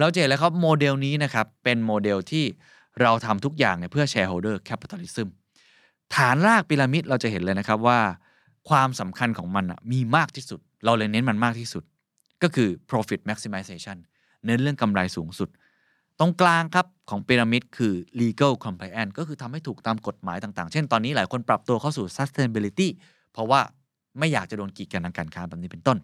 [0.00, 2.44] เราจะเห็นเลยครับโมเดลนี้นะครับ เป็นโมเดลที่
[3.00, 5.28] เราทำทุกอย่างเนี่ยเพื่อ shareholder capitalism
[6.16, 8.00] ฐานรากพีระมิดเราจะเห็นเลยนะครับว่า
[8.68, 11.82] ความสำคัญของมันมีมากที่สุด เราเลยเน้นมันมากที่สุด
[12.42, 13.96] ก็คือ profit maximization
[14.46, 15.48] เน้นเรื่องกำไรสูงสุด
[16.18, 22.88] ตรงกลางครับของพีระมิดคือ legal compliance ก็คือทำให้ถูกตามกฎหมายต่างๆ เช่นตอนนี้หลายคนปรับตัวเข้าสู่ sustainability
[23.32, 23.60] เพราะว่า
[24.18, 25.98] ไม่อยากจะโดนกีดกันทางการค้าแบบนี้เป็นต้น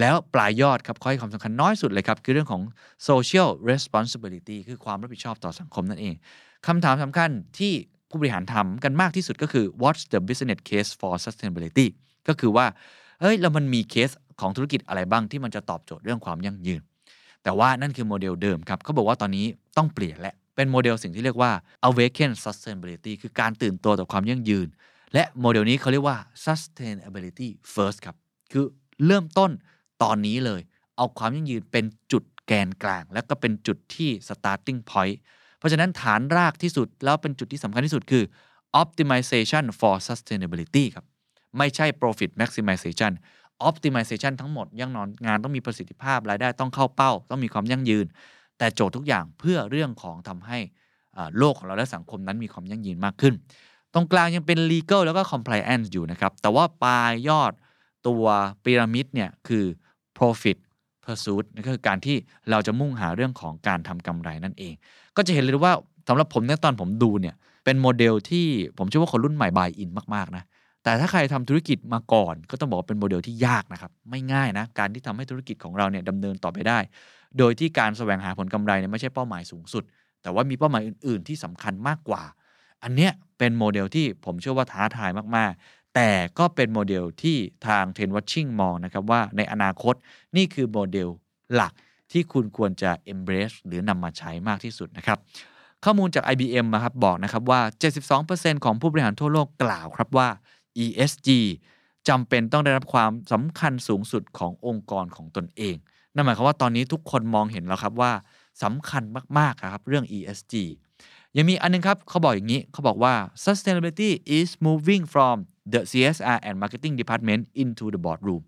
[0.00, 2.62] แล้วปลายยอดครับข้อให้ความสำคัญน้อยสุดเลยครับ คือเรื่องของ
[3.08, 6.14] social responsibility คือความรับผิดชอบต่อสังคมนั่นเอง
[6.66, 7.72] คำถามสำคัญที่
[8.14, 11.86] ผู้บริหารทำกันมากที่สุดก็คือ what's the business case for sustainability
[12.28, 12.66] ก็คือว่า
[13.20, 16.82] เอ้ยแล้วมันมีเคสของธุรกิจอะไรบ้างที่มันจะตอบโจทย์เรื่องความยั่งยืน
[17.42, 19.46] แต่ว่านั่นคือโมเดลเดิมครับเขาบอกว่าตอนนี้
[19.76, 21.52] ต้องเปลี่ยนและเป็นโมเดลสิ่งที่เรียกว่า
[21.88, 24.68] awaken sustainability คือการตื่นตัวต่อความยั่งยืน
[25.14, 28.16] และโมเดลนี้เขาเรียกว่า sustainability first ครับ
[28.52, 28.64] คือ
[29.06, 29.50] เริ่มต้น
[30.02, 30.60] ตอนนี้เลย
[30.96, 35.16] เอาความยั่งยืนเป็นจุดแกนกลาง และก็เป็นจุดที่ starting point
[35.64, 38.24] เพราะฉะนั้นฐานรากที่สุดแล้วเป็นจุดที่สำคัญที่สุดคือ
[38.82, 41.04] optimization for sustainability ครับ
[41.58, 43.12] ไม่ใช่ profit maximization
[43.68, 48.06] optimization ทั้งหมดยังนอนงานต้องมีประสิทธิภาพรายได้ต้องเข้าเป้า ต้องมีความยั่งยืน
[48.58, 50.58] แต่โจทย์ทุกอย่างเพื่อเรื่องของทำให้
[51.38, 53.34] โลกของเราและสังคมนั้นมีความยั่งยืนมากขึ้น
[53.94, 57.52] ตรงกลางยังเป็น legal แล้วก็ compliance อยู่นะครับ แต่ว่าปลายยอด
[58.06, 58.24] ตัว
[58.64, 59.64] พีระมิดเนี่ยคือ
[60.18, 60.56] profit
[61.04, 62.16] pursuit นั่นก็คือการที่
[62.50, 64.74] เราจะมุ่งหาเรื่องของการทำกำไรนั่นเอง
[65.16, 65.74] ก็จะเห็นเลยว่า
[66.08, 68.46] สำหรับผมเนี่ยตอนผมดูเนี่ยเป็นโมเดลที่
[68.78, 70.44] ผมเชื่อว่าคนรุ่นใหม่ buy in มากๆนะ
[70.84, 76.78] แต่ถ้าใครทำธุรกิจมาก่อน ก็ต้องบอกว่าเป็นโมเดลที่ยากนะครับ ไม่ง่ายนะการที่ทำให้ธุรกิจของเราเนี่ยดำเนินต่อไปได้
[77.38, 79.84] โดยที่การแสวงหาผลกำไรเนี่ยไม่ใช่เป้าหมายสูงสุด
[80.22, 82.22] แต่ว่ามีเป้าหมายอื่น ๆ ที่สำคัญมากกว่า
[82.82, 85.52] อันเนี้ยเป็นโมเดลที่ผมเชื่อว่าท้าทายมาก
[85.94, 89.94] แต่ก็เป็นโมเดลที่ทาง TrendWatching มองนะครับว่าในอนาคต
[90.36, 91.08] นี่คือโมเดล
[91.54, 91.72] หลัก
[92.12, 95.18] ที่คุณควรจะ embrace หรือนำมาใช้มากที่สุดนะครับ
[95.84, 97.60] ข้อมูลจาก IBM นะครับบอกนะครับว่า
[98.12, 100.28] 72%ของผู้บริหารทั่วโลกกล่าวครับว่า
[100.84, 101.28] ESG
[102.08, 105.76] จำเป็นต้องได้รับความสำคัญสูงสุดขององค์กรของตนเอง
[106.14, 108.12] นั่นหมายความว่าตอนนี้ทุกคนมองเห็นแล้วครับว่า
[108.62, 109.02] สำคัญ
[109.38, 110.54] มากๆครับเรื่อง ESG
[111.36, 115.36] ยังมีอันนึงครับเขาบอกอย่างนี้เขาบอกว่า sustainability is moving from
[115.72, 118.42] the CSR and marketing department into the boardroom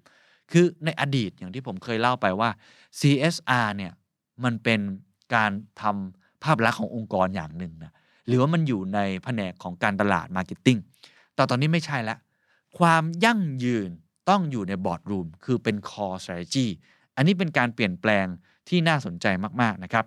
[0.51, 2.51] คือในอดีตอย่างที่ผมเคยเล่าไปว่า
[2.99, 3.92] CSR เนี่ย
[4.44, 4.81] มันเป็น
[5.35, 5.51] การ
[5.83, 7.92] ทำภาพลักษณ์ขององค์กรอย่างหนึ่งนะ
[8.27, 10.79] หรือว่ามันอยู่ในแผนกของการตลาด marketing
[11.35, 12.18] แต่ตอนนี้ไม่ใช่แล้ว
[12.79, 13.90] ความยั่งยืน
[14.29, 16.66] ต้องอยู่ใน boardroom คือเป็น core strategy
[17.16, 18.27] อันนี้เป็นการเปลี่ยนแปลง
[18.68, 19.27] ที่น่าสนใจ
[19.62, 20.05] มาก ๆ นะครับ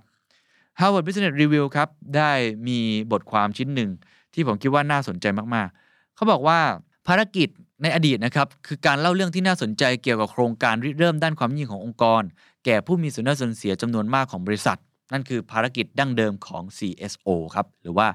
[0.80, 2.32] Harvard Business Review ครับ ได้
[2.68, 2.80] มี
[3.12, 3.90] บทความชิ้นหนึ่ง
[4.34, 6.60] ที่ผมคิดว่าน่าสนใจมากๆ เขาบอกว่า
[7.08, 7.50] ภารกิจ
[7.82, 12.22] ในอดีตนะครับ คือการเล่าเรื่องที่น่าสนใจเกี่ยวกับโครงการริเริ่มด้านความยั่งยืนขององค์กร
[12.66, 14.78] แก่ผู้มีส่วนได้ส่วนเสียจำนวนมากของบริษัท
[15.14, 18.08] นั่นคือภารกิจดั้งเดิมของ CSO ครับ หรือว่า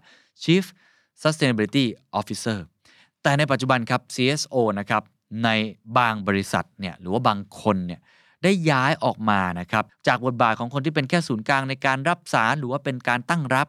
[0.42, 0.64] Chief
[1.22, 1.84] Sustainability
[2.20, 2.58] Officer
[3.22, 5.02] แต่ในปัจจุบันครับ CSO นะครับ
[5.44, 5.48] ใน
[5.98, 8.00] บางบริษัทเนี่ยหรือว่าบางคนเนี่ย
[8.44, 13.68] ได้ย้ายออกมานะครับจากบทบาทของคนที่เป็นแค่ศูนย์กลางในการรับสารหรือว่าเป็นการตั้งรับ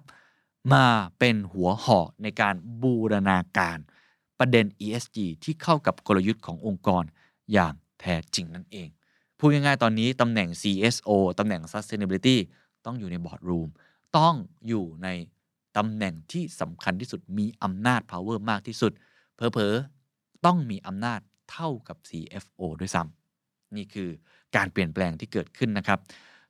[0.74, 0.86] มา
[1.20, 3.78] เป็นหัวหอกในการบูรณาการ
[4.40, 7.04] ประเด็น ESG ที่เข้ากับกลยุทธ์ขององค์กร
[7.54, 8.90] อย่างแท้จริงนั่นเอง
[9.38, 11.10] พูดง่ายๆ ตอนนี้ตำแหน่ง CSO
[11.40, 12.38] ตำแหน่ง Sustainability
[12.86, 13.70] ต้องอยู่ใน boardroom
[14.18, 14.36] ต้อง
[14.68, 15.08] อยู่ใน
[15.78, 18.92] ตำแหน่งที่สำคัญที่สุดมีอำนาจ power มากที่สุด
[19.36, 21.20] เพอเพอๆต้องมีอำนาจ
[21.52, 24.10] เท่ากับ CFO ด้วยซ้ำนี่คือ
[24.56, 26.00] การเปลี่ยนแปลงที่เกิดขึ้นนะครับ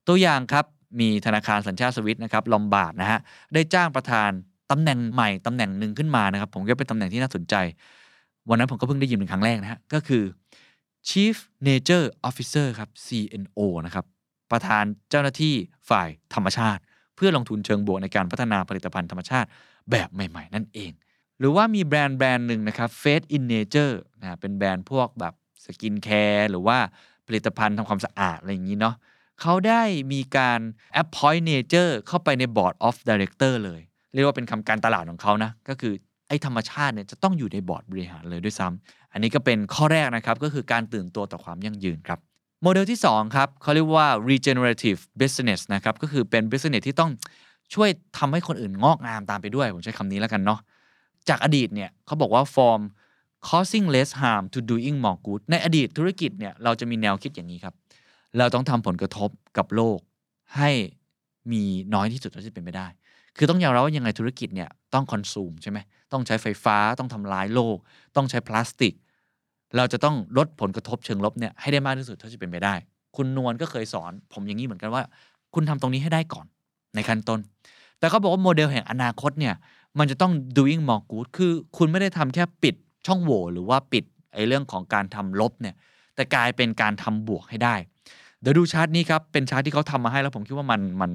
[0.07, 0.65] ตัวอย่างครับ
[0.99, 3.19] มีธนาคารสัญชาติสวิสนะครับลอมบาร์ดนะฮะ
[3.53, 4.29] ได้จ้างประธาน
[4.71, 7.55] ตำแหน่งใหม่ตำแหน่งหนึ่งขึ้นมานะครับ ผมก็เป็นตำแหน่งที่น่าสนใจ
[8.49, 10.23] วันนั้นผมก็เพิ่งได้ยินเป็นครั้งแรกนะฮะก็คือ
[11.09, 11.35] Chief
[11.67, 14.05] Nature Officer ครับ CNO นะครับ
[14.51, 15.55] ประธานเจ้าหน้าที่
[15.89, 16.81] ฝ่ายธรรมชาติ
[17.15, 19.47] เพื่อลงทุนเชิงบวกในการพัฒนาผลิตภัณฑ์ธรรมชาติ
[19.91, 20.91] แบบใหม่ ๆ นั่นเอง
[21.39, 25.33] หรือว่ามีแบรนด์แบรนด์หนึ่งนะครับ Faith in Nature นะเป็นแบรนด์พวกแบบ
[25.65, 26.77] สกินแคร์หรือว่า
[27.27, 28.95] ผลิตภัณฑ์ทำความสะอาดอะไรอย่างนี้เนาะ
[29.41, 29.83] เขาได้
[30.13, 30.59] มีการ
[31.01, 33.81] appoint nature เข้าไปใน board of director เลย
[34.13, 35.93] เรียกว่าเป็นคำการตลาดของเขานะ ก็คือ
[36.27, 42.19] ไอ้ธรรมชาติเนี่ยจะต้องอยู่ในบอร์ดบริหารเลยด้วยซ้ำอันนี้ก็เป็นข้อแรกนะครับก็คือการตื่นตัวต่อความยั่งยืนครับ
[42.63, 47.11] โมเดลที่2ครับเขาเรียกว่า regenerative business นะครับก็คือเป็น business ที่ต้อง
[47.73, 50.59] ช่วยทำให้คนอื่นงอกงามตามไปด้วย ผมใช้คำนี้แล้วกันเนาะ
[51.29, 52.81] จากอดีตเนี่ยเขาบอกว่า form
[53.47, 57.73] causing less harm to doing more good ในอดีตธุรกิจเนี่ยเราจะมีแนวคิดอย่างนี้ครับ
[58.37, 59.99] เราต้องทำผลกระทบกับโลก
[60.57, 60.71] ให้
[61.51, 62.87] มีน้อยที่สุดเท่าที่เป็นไปได้
[63.37, 65.77] คือต้องยอมรับว่ายังไงธุรกิจเนี่ยต้องคอนซูมใช่ไหม
[66.11, 67.77] ต้องใช้ไฟฟ้าต้องทำลายโลก
[68.15, 68.93] ต้องใช้พลาสติก
[69.77, 72.75] เราจะต้องลดผลกระทบเชิงลบเนี่ยให้ได้มากที่สุดเท่าที่เป็นไปได้
[73.15, 75.03] คุณนวลก็เคยสอน ผมอย่างนี้เหมือนกันว่า
[75.53, 76.45] คุณทำตรงนี้ให้ได้ก่อน
[76.95, 77.39] ในขั้นต้น
[77.99, 79.55] แต่เขาบอกว่าโมเดลแห่งอนาคตเนี่ย
[79.99, 85.75] มันจะต้อง doing more good คือคุณไม่ได้ทำแค่ปิด ช่องโหว่หรือว่าปิดไอ้เรื่องของการทำลบเนี่ย
[86.15, 87.75] แต่กลายเป็นการทำบวกให้ได้
[88.41, 91.11] เดี๋ยวดูชาร์ตนี้ครับ เป็นชาร์ตที่เขาทำมาให้แล้วผมคิดว่ามันมัน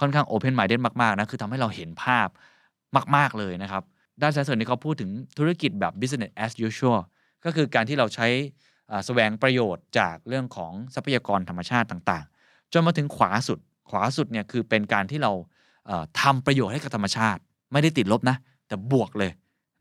[0.00, 2.28] ค่อนข้าง open minded มากๆนะคือทำให้เราเห็นภาพ
[3.16, 3.82] มาก ๆเลยนะครับ
[4.22, 6.98] ด้านซ้ายส่วนนี้เขาพูดถึงธุรกิจแบบ business as usual
[7.44, 8.26] ก็คือการที่เราใช้
[9.06, 13.58] แสวงประโยชน์จากเรื่องของทรัพยากรธรรมชาติต่างๆ จนมาถึงขวาสุด
[13.90, 15.32] ขวาสุดเนี่ยคือเป็นการที่เรา
[15.86, 17.40] เอ่อทำประโยชน์ให้กับธรรมชาติ
[17.72, 19.32] ไม่ได้ติดลบนะ แต่บวกเลย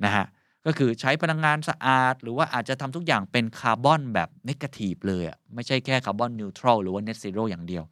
[0.06, 0.26] นะฮะ
[0.66, 7.84] ก็คือใช้พลังงานสะอาด หรือว่าอาจจะทำทุกอย่างเป็นคาร์บอนแบบ negative เลยอะไม่ใช่แค่ carbon neutral หรือว่าเน t ซีโร่อย่างเดียว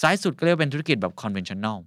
[0.00, 1.78] ซ้ายสุดก็เรียกว่าเป็นธุรกิจแบบ conventional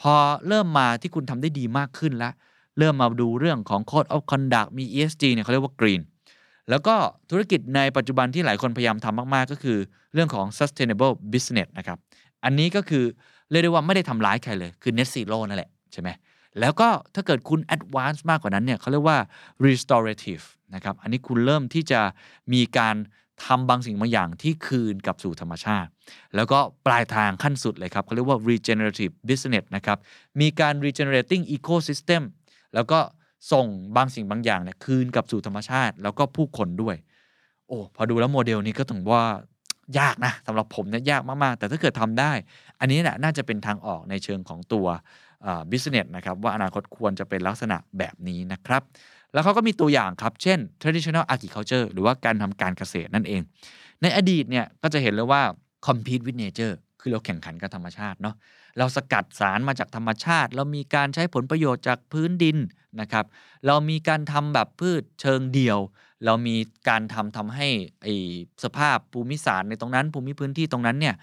[0.00, 0.14] พอ
[0.48, 2.32] เริ่มมาที่คุณทำได้ดีมากขึ้นแล้ว
[2.78, 6.02] เริ่มมาดูเรื่องของ Code of Conduct มี ESG เนี่ยเขาเรียกว่า Green
[6.70, 6.94] แล้วก็
[7.30, 9.78] ธุรกิจในปัจจุบันที่หลายคนพยายามทำมากๆ ก็คือ
[10.14, 11.98] เรื่องของ sustainable business นะครับ
[12.44, 13.04] อันนี้ก็คือ
[13.50, 16.08] เรียกได้ว่าไม่ได้ทำร้ายใครเลย คือ net zero นั่นแหละใช่ไหม
[16.60, 19.18] แล้วก็ถ้าเกิดคุณ advance มากกว่านั้นเนี่ยเขาเรียกว่า
[19.66, 22.00] restorative นะครับ อันนี้คุณเริ่มที่จะ
[22.52, 22.96] มีการ
[23.44, 25.90] ทำบางสิ่งบางอย่างที่คืนกลับสู่ธรรมชาติ
[26.36, 29.98] แล้วก็ปลายทางขั้นสุดเลยครับเขาเรียกว่า regenerative business นะครับ
[30.40, 32.22] มีการ regenerating ecosystem
[32.74, 32.98] แล้วก็
[33.52, 33.66] ส่ง
[33.96, 36.96] บางสิ่งบางอย่างเนี่ยคืนกลับสู่ธรรมชาติ แล้วก็ผู้คนด้วย
[37.68, 39.22] โอ้พอดูแล้วโมเดลนี้ก็ถึงว่า
[39.98, 42.32] ยากนะสำหรับผมเนี่ยยากมาก ๆ แต่ถ้าเกิดทำได้
[42.80, 44.86] อันนี้แหละน่าจะเป็นทางออกในเชิงของตัว
[45.70, 48.82] บิสเนสนะครับว่าอนาคตควรจะเป็นลักษณะแบบนี้นะครับ
[49.32, 53.40] แล้วเขาก็มีตัวอย่างครับ เช่น traditional agriculture หรือว่าการทำการเกษตรนั่นเอง
[54.02, 55.42] ในอดีตเนี่ยก็จะเห็นเลยว่า
[55.86, 58.34] compete with nature คือเราแข่งขันกับธรรมชาติเนาะ
[58.78, 62.56] เราสกัดสารมาจากธรรมชาติ เรามีการใช้ผลประโยชน์จากพื้นดิน
[63.00, 63.24] นะครับ
[63.66, 65.78] เรามีการทำแบบพืชเชิงเดี่ยว
[66.24, 66.56] เรามี
[66.88, 67.68] การทำทำให้
[68.02, 68.06] ไอ
[68.64, 71.14] สภาพภูมิศาสตร์ในตรงนั้น ภูมิพื้นที่ตรงนั้นเนี่ย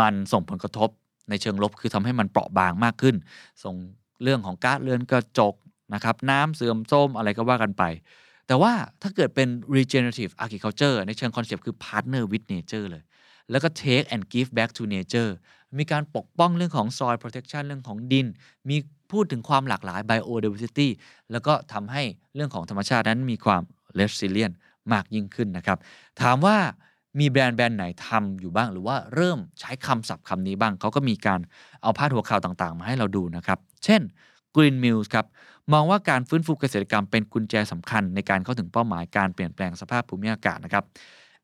[0.00, 0.90] มันส่งผลกระทบ
[1.30, 3.16] ในเชิงลบคือทำให้มันเปราะบางมากขึ้น
[3.62, 3.74] ส่ง
[4.22, 5.54] เรื่องของก๊าซเรือนกระจก
[5.94, 7.82] นะครับน้ำเสื่อมโทรมอะไรก็ว่ากันไป
[8.46, 13.02] แต่ว่าถ้าเกิดเป็น regenerative agriculture ในเชิงคอนเซปต์คือ partner with nature เลย
[13.50, 15.30] แล้วก็ take and give back to nature
[15.78, 18.26] มีการปกป้องเรื่องของ soil protection เรื่องของดิน
[18.68, 18.76] มี
[19.12, 20.88] พูดถึงความหลากหลาย biodiversity
[21.32, 22.02] แล้วก็ทำให้
[22.34, 23.62] เรื่องของธรรมชาตินั้นมีความ
[23.98, 24.54] resilient
[24.92, 25.78] มากยิ่งขึ้นนะครับ
[26.20, 26.56] ถามว่า
[27.18, 31.40] มีแบรนด์แบรนด์ไหนทำอยู่บ้าง หรือว่าเริ่มใช้คำศัพท์คำนี้บ้าง เขาก็มีการ
[31.82, 34.00] เอาพาดหัวข่าวต่างๆ มาให้เราดูนะครับ เช่น
[34.56, 35.26] Green Mills ครับ
[35.72, 40.84] มองว่าการฟื้นฟูเกษตรกรรมเป็นกุญแจสำคัญในการเข้าถึงเป้าหมายการเปลี่ยนแปลงสภาพภูมิอากาศนะครับ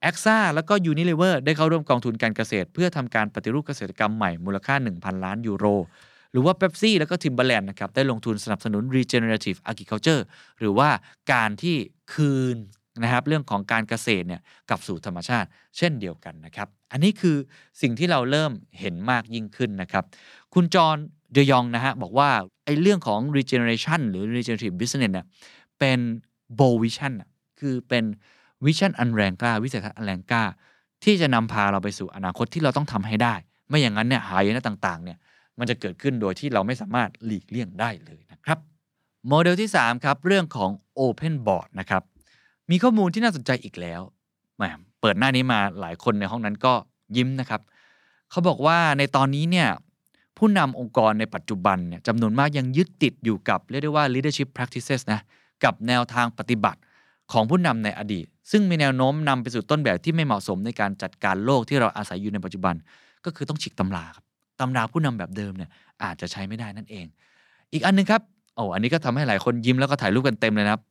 [0.00, 5.66] แอคซ่าแล้วก็ Unilever ได้เข้าร่วมกองทุนการเกษตร เพื่อทำการปฏิรูปเกษตรกรรมใหม่มูลค่า 1,000 ล้านยูโร
[6.32, 10.22] หรือว่าเ e ปซี่แล้วก็ Timberland นะครับได้ลงทุนสนับสนุน regenerative agriculture
[10.58, 10.88] หรือว่า
[11.32, 11.76] การที่
[12.14, 12.56] คืน
[13.02, 17.36] นะครับเรื่องของการเกษตรเนี่ยกลับสู่ธรรมชาติ เช่นเดียวกันนะครับ อันนี้คือ
[17.80, 20.04] สิ่งที่เราเริ่มเห็นมากยิ่งขึ้นนะครับ
[20.54, 20.96] คุณจอห์น
[21.32, 22.30] เดยองนะฮะบอกว่า
[22.64, 25.26] ไอ้เรื่องของ regeneration หรือ regenerative business เนี่ย
[25.78, 25.98] เป็น
[26.58, 27.28] bold vision อะ
[27.60, 28.04] คือเป็น
[28.64, 30.44] วิชั่นอันแรงกล้า วิสัยทัศน์อันแรงกล้า
[31.04, 33.34] ที่จะนำพาเราไปสู่อนาคตที่เราต้องทำให้ได้
[33.68, 35.18] ไม่อย่างนั้นเนี่ยหายนะต่างๆเนี่ย
[35.58, 38.58] มันจะเกิดขึ้นโดยที่เราไม่สามารถหลีกเลี่ยงได้เลยนะครับ
[39.28, 42.02] โมเดลที่ 3 ครับ เรื่องของ Open Board นะครับ
[42.70, 44.00] มีข้อมูลที่น่าสนใจอีกแล้ว
[44.56, 44.62] แหม
[45.00, 46.74] เปิดหน้านี้มาหลายคนในห้องนั้นก็
[47.16, 47.60] ยิ้มนะครับ
[48.30, 49.68] เขาบอกว่าในตอนนี้เนี่ย
[50.38, 55.20] ผู้นำองค์กรในปัจจุบันเนี่ยจำนวนมากยังยึดติดอยู่กับเรียกได้ว่า leadership practices นะ
[55.64, 56.80] กับแนวทางปฏิบัติ
[57.32, 62.74] ของผู้นำในอดีต ซึ่งมีแนวโน้มนำไปสู่ต้นแบบที่ไม่เหมาะสมในการจัดการโลกที่เราอาศัยอยู่ในปัจจุบัน
[63.24, 64.24] ก็คือต้องฉีกตำราครับ
[64.60, 65.70] ตำราผู้นำแบบเดิมเนี่ย
[66.02, 67.06] อาจจะใช้ไม่ได้นั่นเอง
[67.72, 68.22] อีกอันนึงครับ
[68.56, 70.82] โอ้อันนี้ก็ทำให้หลายคนยิ้มแล้วก็ถ่ายรูปกันเต็มเลยนะครับ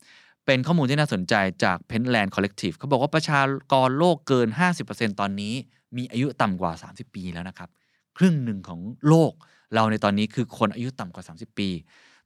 [0.45, 4.47] เป็นข้อมูลที่น่าสนใจจาก Pentland Collective เขาบอกว่าประชากรโลกเกิน
[4.83, 5.53] 50%ตอนนี้
[5.97, 7.69] มีอายุต่ำกว่า 30 ปีแล้วนะครับ
[8.17, 9.33] ครึ่งหนึ่งของโลก
[9.73, 11.69] เราในตอนนี้คือคนอายุต่ำกว่า 30 ปี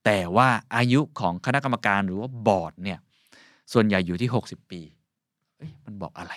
[0.06, 2.99] แต่ว่าอายุของคณะกรรมการหรือว่าบอร์ดเนี่ย
[3.73, 4.82] ส่วนใหญ่อยู่ที่ 60 ปี
[5.86, 6.34] มันบอกอะไร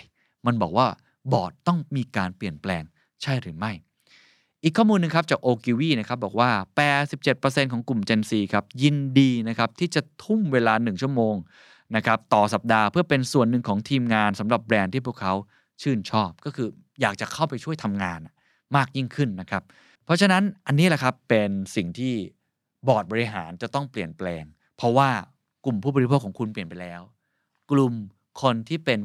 [0.47, 0.87] มันบอกว่า
[1.33, 2.83] บอร์ดต้องมีการเปลี่ยนแปลง
[3.23, 3.73] ใช่หรือไม่
[4.63, 6.51] อีกข้อมูลหนึ่งครับจากโอกิวีนะครับบอกว่า
[7.11, 11.35] 87%ของกลุ่ม Gen Z ครับยินดีนะครับที่จะทุ่มเวลา 1 ชั่วโมง
[11.97, 15.33] นะครับต่อสัปดาห์เพื่อเป็นส่วนหนึ่งของทีมงานสำหรับแบรนด์ที่พวกเขา
[15.83, 16.69] ชื่นชอบ ก็คือ
[17.01, 18.21] อยากจะเข้าไปช่วยทำงาน
[18.77, 19.63] มากยิ่งขึ้นนะครับ
[20.05, 22.15] เพราะฉะนั้นอันนี้แหละครับเป็นสิ่งที่
[22.89, 24.45] บอร์ดบริหารจะต้องเปลี่ยนแปลง
[24.77, 25.09] เพราะว่า
[25.65, 27.01] กลุ่มผู้บริโภคของคุณเปลี่ยนไปแล้ว
[27.71, 27.95] กลุ่ม
[28.43, 29.01] คนที่เป็น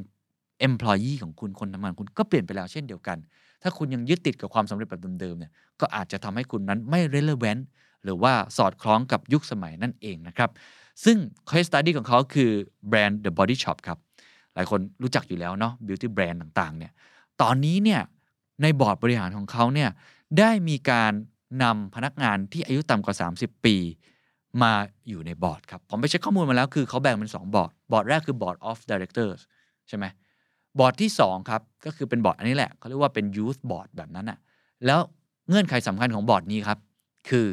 [0.67, 3.17] employee ของคุณคนทำงานคุณก็เปลี่ยนไปแล้วเช่นเดียวกัน
[3.61, 7.61] ถ้าคุณยังยึดติดกับความสำเร็จแบบเดิมๆเนี่ยก็อาจจะทำให้คุณนั้นไม่ relevant
[8.03, 10.49] หรือว่าสอดคล้องกับยุคสมัยนั่นเองนะครับ
[11.03, 11.17] ซึ่ง
[11.49, 12.51] case study ของเขาคือ
[12.88, 13.97] แบรนด์ The Body Shop ครับ
[14.53, 16.91] หลายคนรู้จักอยู่แล้วเนาะ beauty brand ต่างๆ เนี่ย
[17.41, 18.01] ตอนนี้เนี่ย
[18.62, 19.89] ในบอร์ดบริหารของเขาเนี่ย
[20.39, 21.12] ได้มีการ
[21.63, 23.75] นำพนักงานที่อายุต่ำกว่า 30 ปี
[24.62, 24.73] มา
[25.10, 29.39] อยู่ในบอร์ดครับ ผมไปเช็คข้อมูลมาแล้วคือเขาแบ่งเป็น 2 บอร์ด บอร์ดแรกคือ board of directors
[29.88, 30.05] ใช่ไหม
[30.79, 34.39] บอร์ดที่ 2 ครับ ก็คือเป็นบอร์ดอันนี้แหละเขาเรียกว่าเป็น youth board แบบนั้นอะ
[34.86, 34.99] แล้ว
[35.49, 36.79] เงื่อนไขสำคัญของบอร์ดนี้ครับ
[37.29, 37.47] คือ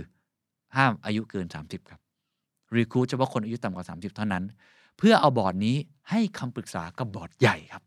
[0.77, 2.02] ห้ามอายุเกิน 30 ครับ
[2.77, 4.45] recruit เฉพาะคนอายุต่ำกว่า 30 เท่านั้น
[4.99, 5.77] เพื่อเอาบอร์ดนี้
[6.11, 7.83] ให้คำปรึกษากับบอร์ดใหญ่ครับ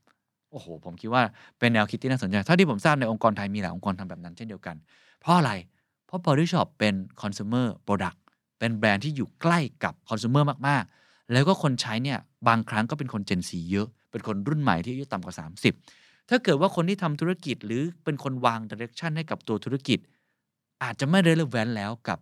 [0.52, 1.24] โอ้โห ผมคิดว่า
[1.60, 4.76] เป็นแนวคิดที่น่าสนใจเท่าที่ผมทราบในองค์กรไทยมีหลายองค์กรทำแบบนั้นเช่นเดียวกัน
[5.19, 5.52] เพราะอะไร
[6.06, 8.17] เพราะ Body Shop เป็น consumer product
[8.60, 20.00] เป็นแบรนด์ที่อยู่ใกล้กับ consumer มาก ๆ แล้วก็คนใช้เนี่ยบางครั้งก็เป็นคน Gen Z เยอะ เป็นคนรุ่นใหม่ที่อายุต่ำกว่า 30 ถ้าเกิดว่าคนที่ทำธุรกิจหรือเป็นคนวาง direction ให้กับตัวธุรกิจ
[20.84, 22.19] อาจจะไม่ relevant แล้วกับ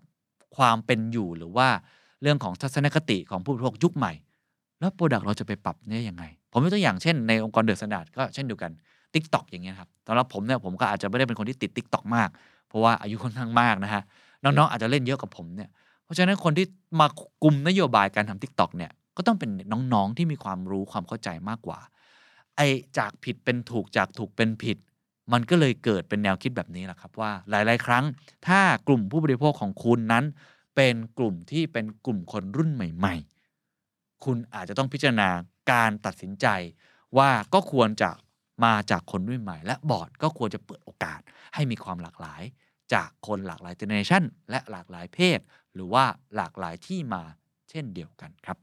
[0.56, 1.67] ความเป็นอยู่หรือว่า
[2.23, 4.13] เรื่องของทัศนคติของผู้บริโภคยุคใหม่
[4.79, 8.71] แล้ว product เราจะไปปรับได้ยังไง ผมยกตัวอย่างเช่นในองค์กร THE STANDARD ก็เช่นเดียวกัน
[9.13, 12.29] t ิ k t o k อย่างเงี้ยครับสำหรับผมเนี่ยผมก็อาจจะไม่ได้เป็นคนที่ติด TikTok มาก
[12.67, 14.03] เพราะว่าอายุค่อนข้างมากนะฮะ
[14.43, 15.69] น้องๆอาจจะเล่นเยอะกับผมเนี่ย
[16.03, 16.65] เพราะฉะนั้นคนที่
[16.99, 17.07] มา
[17.43, 19.49] กลุ่มนโยบายการทำ t ิ k t o k เนี่ยก็ต้องเป็น
[19.93, 21.79] น้องๆที่มีความรู้ความเข้าใจมากกว่า
[22.55, 22.62] ไอ
[22.97, 24.77] จากผิดเป็นถูกจากถูกเป็นผิด
[25.33, 28.03] มันก็เลยเกิดเป็นแนวคิดแบบนี้แหละครับว่าหลาย ๆ ครั้ง
[28.47, 30.23] ถ้ากลุ่มผู้บริโภคของคุณนั้น
[30.75, 33.15] เป็นกลุ่มที่เป็นกลุ่มคนรุ่นใหม่
[33.69, 35.29] ๆ คุณอาจจะต้องพิจารณา
[35.71, 36.47] การตัดสินใจ
[37.17, 38.12] ว่าก็ควรจะ
[38.65, 41.21] มาจากคนรุ่นใหม่ และบอร์ดก็ควรจะเปิดโอกาส
[41.53, 42.43] ให้มีความหลากหลาย
[42.93, 45.39] จากคนหลากหลายเจเนอเรชันและหลากหลายเพศ
[45.73, 46.05] หรือว่า
[46.36, 47.23] หลากหลายที่มา
[47.69, 48.57] เช่นเดียวกันครับ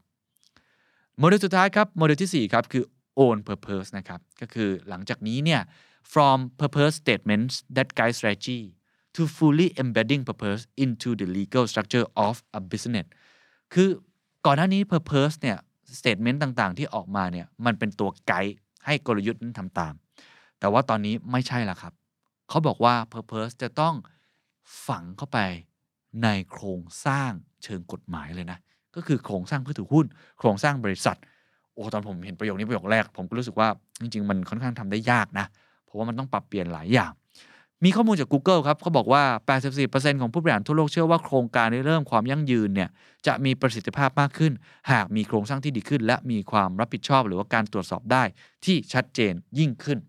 [1.19, 2.83] โมเดลสุดท้ายครับโมเดลที่4ครับคือ
[3.19, 5.61] own purpose นะครับก็คือหลังจากนี้เนี่ย
[6.13, 8.61] from purpose statements that guide strategy
[9.15, 13.07] to fully embedding purpose into the legal structure of a business
[13.73, 13.89] คือ
[14.45, 15.57] ก่อนหน้านี้ purpose เนี่ย
[15.99, 19.93] statement ต่างๆ ที่ออกมาเนี่ยมันเป็นตัวไกด์ให้กลยุทธ์นั้นทำตาม
[20.59, 21.93] แต่ว่าตอนนี้ไม่ใช่ละครับ
[22.49, 23.95] เขาบอกว่า purpose จะต้อง
[24.87, 25.39] ฝังเข้าไป
[26.23, 27.31] ในโครงสร้าง
[27.63, 28.59] เชิงกฎหมายเลยนะ
[28.95, 30.05] ก็คือโครงสร้างผู้ถือหุ้น
[30.39, 31.17] โครงสร้างบริษัท
[31.73, 33.67] โอ้ตอนผมเห็นประโยคนี้ประโยคแรก ผมก็รู้สึกว่า
[34.01, 35.45] จริง ๆ มันค่อนข้างทำได้ยากนะ
[35.85, 37.11] เพราะว่ามันต้องปรับเปลี่ยนหลายอย่าง
[37.85, 39.23] มีข้อมูลจาก Google ครับเขาบอกว่า
[39.71, 42.89] 84%ของผู้บริหารทั่วโลกเชื่อว่าโครงการในเริ่มความยั่งยืนเนี่ย
[43.27, 44.51] จะมีประสิทธิภาพมากขึ้น
[44.91, 48.23] หากมีโครงสร้างที่ดีขึ้น และมีความรับผิดชอบหรือว่าการตรวจสอบได้
[48.65, 49.99] ที่ชัดเจนยิ่งขึ้น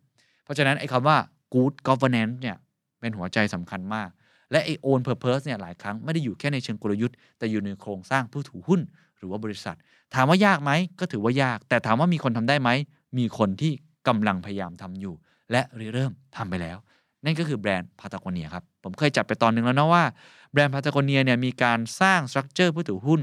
[0.44, 1.18] เพราะฉะนั้นไอ้คำว่า
[1.54, 2.56] good governance เนี่ย
[3.00, 4.08] เป็นหัวใจสำคัญมาก
[4.50, 8.80] และไอ้ own purpose เนี่ยหลายครั้งไม่ได้อยู่แค่ในเชิงกลยุทธ์ แต่อยู่ในโครงสร้างผู้ถือหุ้น
[9.18, 9.76] หรือว่าบริษัท
[10.14, 12.70] ถามว่ายากไหมก็ถือว่ายาก แต่ถามว่ามีคนทำได้ไหม
[13.18, 13.72] มีคนที่
[14.08, 15.14] กำลังพยายามทำอยู่
[15.52, 15.62] และ
[15.94, 16.78] เริ่มทำไปแล้ว
[17.24, 20.04] นั่นก็คือแบรนด์พาตาโกเนียครับ ผมเคยจัดไปตอนหนึ่งแล้วนะว่า
[20.52, 23.20] แบรนด์พาตาโกเนียเนี่ยมีการสร้างสตรัคเจอร์ผู้ถือหุ้น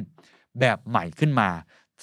[0.60, 1.50] แบบใหม่ขึ้นมา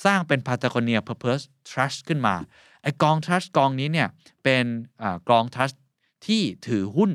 [0.05, 2.35] สร้างเป็นพาตาโกเนีย Purpose Trust ขึ้นมา
[2.83, 4.09] ไอกอง Trust กองนี้เนี่ย
[4.45, 4.65] เป็น
[5.31, 5.77] กอง Trust
[6.27, 7.11] ที่ถือหุ้น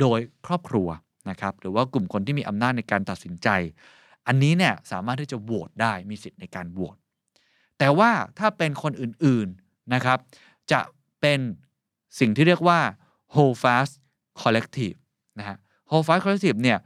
[0.00, 0.88] โดยครอบครัว
[1.30, 3.48] นะครับหรือว่ากลุ่มคนที่มีอำนาจในการตัดสินใจ
[4.26, 6.96] อันนี้เนี่ยสามารถที่จะโหวตได้มีสิทธิ์ในการโหวต
[7.78, 10.18] แต่ว่าถ้าเป็นคนอื่นๆนะครับ
[10.72, 10.80] จะ
[11.20, 11.40] เป็น
[12.18, 12.80] สิ่งที่เรียกว่า
[13.34, 13.92] hold fast
[14.40, 14.98] collective
[15.38, 15.56] นะฮะ
[15.90, 16.78] hold fast collective เนี่ย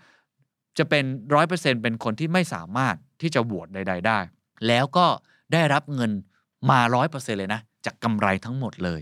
[0.79, 4.19] จะเป็นร้อยเปอร์เซ็นเป็นคนที่ไม่สามารถที่จะโหวตใด ๆ ได้
[4.67, 5.07] แล้วก็
[5.53, 6.13] ได้รับเงิน
[6.71, 9.01] มาร้อยเปอร์เซ็นเลยนะ จากกำไรทั้งหมดเลย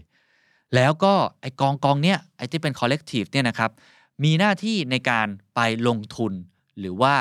[0.75, 3.71] แล้วก็ไอกองกองเนี้ยไอที่เป็น collective เนี่ยนะครับ
[4.25, 6.33] มีหน้าที่ในการไปลงทุน
[6.81, 7.15] หรือว่า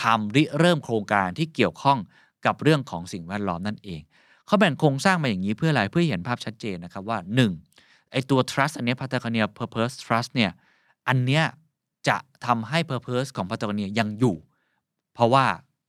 [0.00, 1.98] ทำริเริ่มโครงการที่เกี่ยวข้อง
[2.46, 4.00] กับเรื่องของสิ่งแวดล้อมนั่นเอง
[4.46, 7.75] เขาแบ่งโครงสร้างมาอย่างนี้เพื่ออะไรเพื่อเห็นภาพชัดเจนนะครับว่า 1.
[8.12, 10.50] ไอตัว trust อันนี้พัตตาเนีย purpose trust เนี่ย
[11.08, 11.44] อันเนี้ย
[12.08, 12.16] จะ
[12.46, 14.36] ทำให้ Purpose ของพัตตาเนียยังอยู่
[15.14, 15.44] เพราะว่า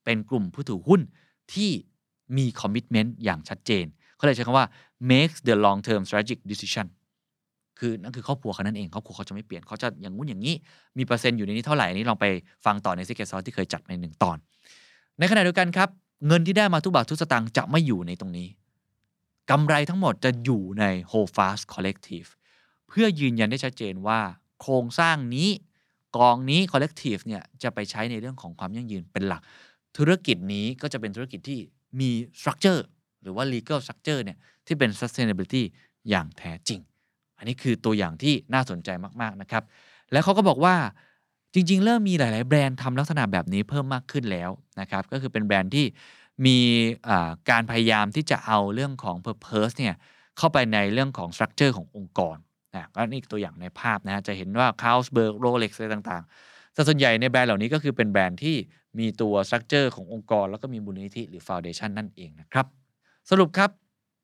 [0.06, 1.01] เป็นกลุ่มผู้ถือหุ้น
[1.53, 1.71] ที่
[2.38, 4.67] มี commitment อย่างชัดเจน เขาเลยใช้คำว่า
[5.10, 6.88] makes the long term strategic decision
[7.80, 10.56] คือนั่นคือครอบครัวเขานั่นเอง ครอบครัวเขาจะไม่เปลี่ยนเขาจะอย่างงู้นอย่างนี้
[10.97, 12.25] มีเปอร์เซ็นต์อยู่ในนี้เท่าไหร่นี้ลองไป
[12.65, 14.38] ฟังต่อในซิกเก็ตซอสที่เคยจัดในหนึ่งตอน
[15.19, 15.89] ในขณะเดียวกันครับ
[16.27, 18.47] เงินที่ได้มาทุกบาททุกสตางค์จะไม่อยู่ในตรงนี้
[19.52, 22.30] กำไรทั้งหมดจะอยู่ใน Hold Fast Collective
[22.88, 24.20] เพื่อยืนยันได้ชัดเจนว่า
[24.62, 25.50] โครงสร้างนี้
[26.18, 29.42] กองนี้ collective เนี่ยจะไปใช้ในเรื่องของความยั่งยืนเป็นหลัก
[29.98, 31.60] ธุรกิจนี้ก็จะเป็นธุรกิจที่
[32.00, 32.82] มี structure
[33.22, 35.64] หรือว่า legal structure เนี่ยที่เป็น sustainability
[36.10, 36.80] อย่างแท้จริง
[37.38, 38.90] อันนี้คือตัวอย่างที่น่าสนใจ
[39.22, 39.64] มาก ๆ นะครับ
[40.12, 40.76] แล้วเขาก็บอกว่า
[41.54, 44.50] จริง ๆ เริ่มมีหลาย ๆ แบรนด์ทำลักษณะแบบนี้เพิ่มมากขึ้นแล้ว
[44.82, 45.86] นะครับ ก็คือเป็นแบรนด์ที่
[46.45, 46.60] มี
[47.50, 49.95] การพยายามที่จะเอาเรื่องของ purpose เนี่ย
[50.38, 52.38] เข้าไปในเรื่องของ structure ขององค์กร
[52.76, 58.56] นะก็นี่ตัวอย่างในภาพนะจะเห็นว่าคา r สเบิร์กโรเล็กอะไรต่างๆแต่ส่วนใหญ่ในแบรนด์เหล่านี้ก็คือเป็นแบรนด์ที่
[59.00, 62.65] มีตัว structure ขององค์กร แล้วก็มีมูลนิธิหรือ foundation นั่นเองนะครับ
[63.30, 63.69] สรุปครับ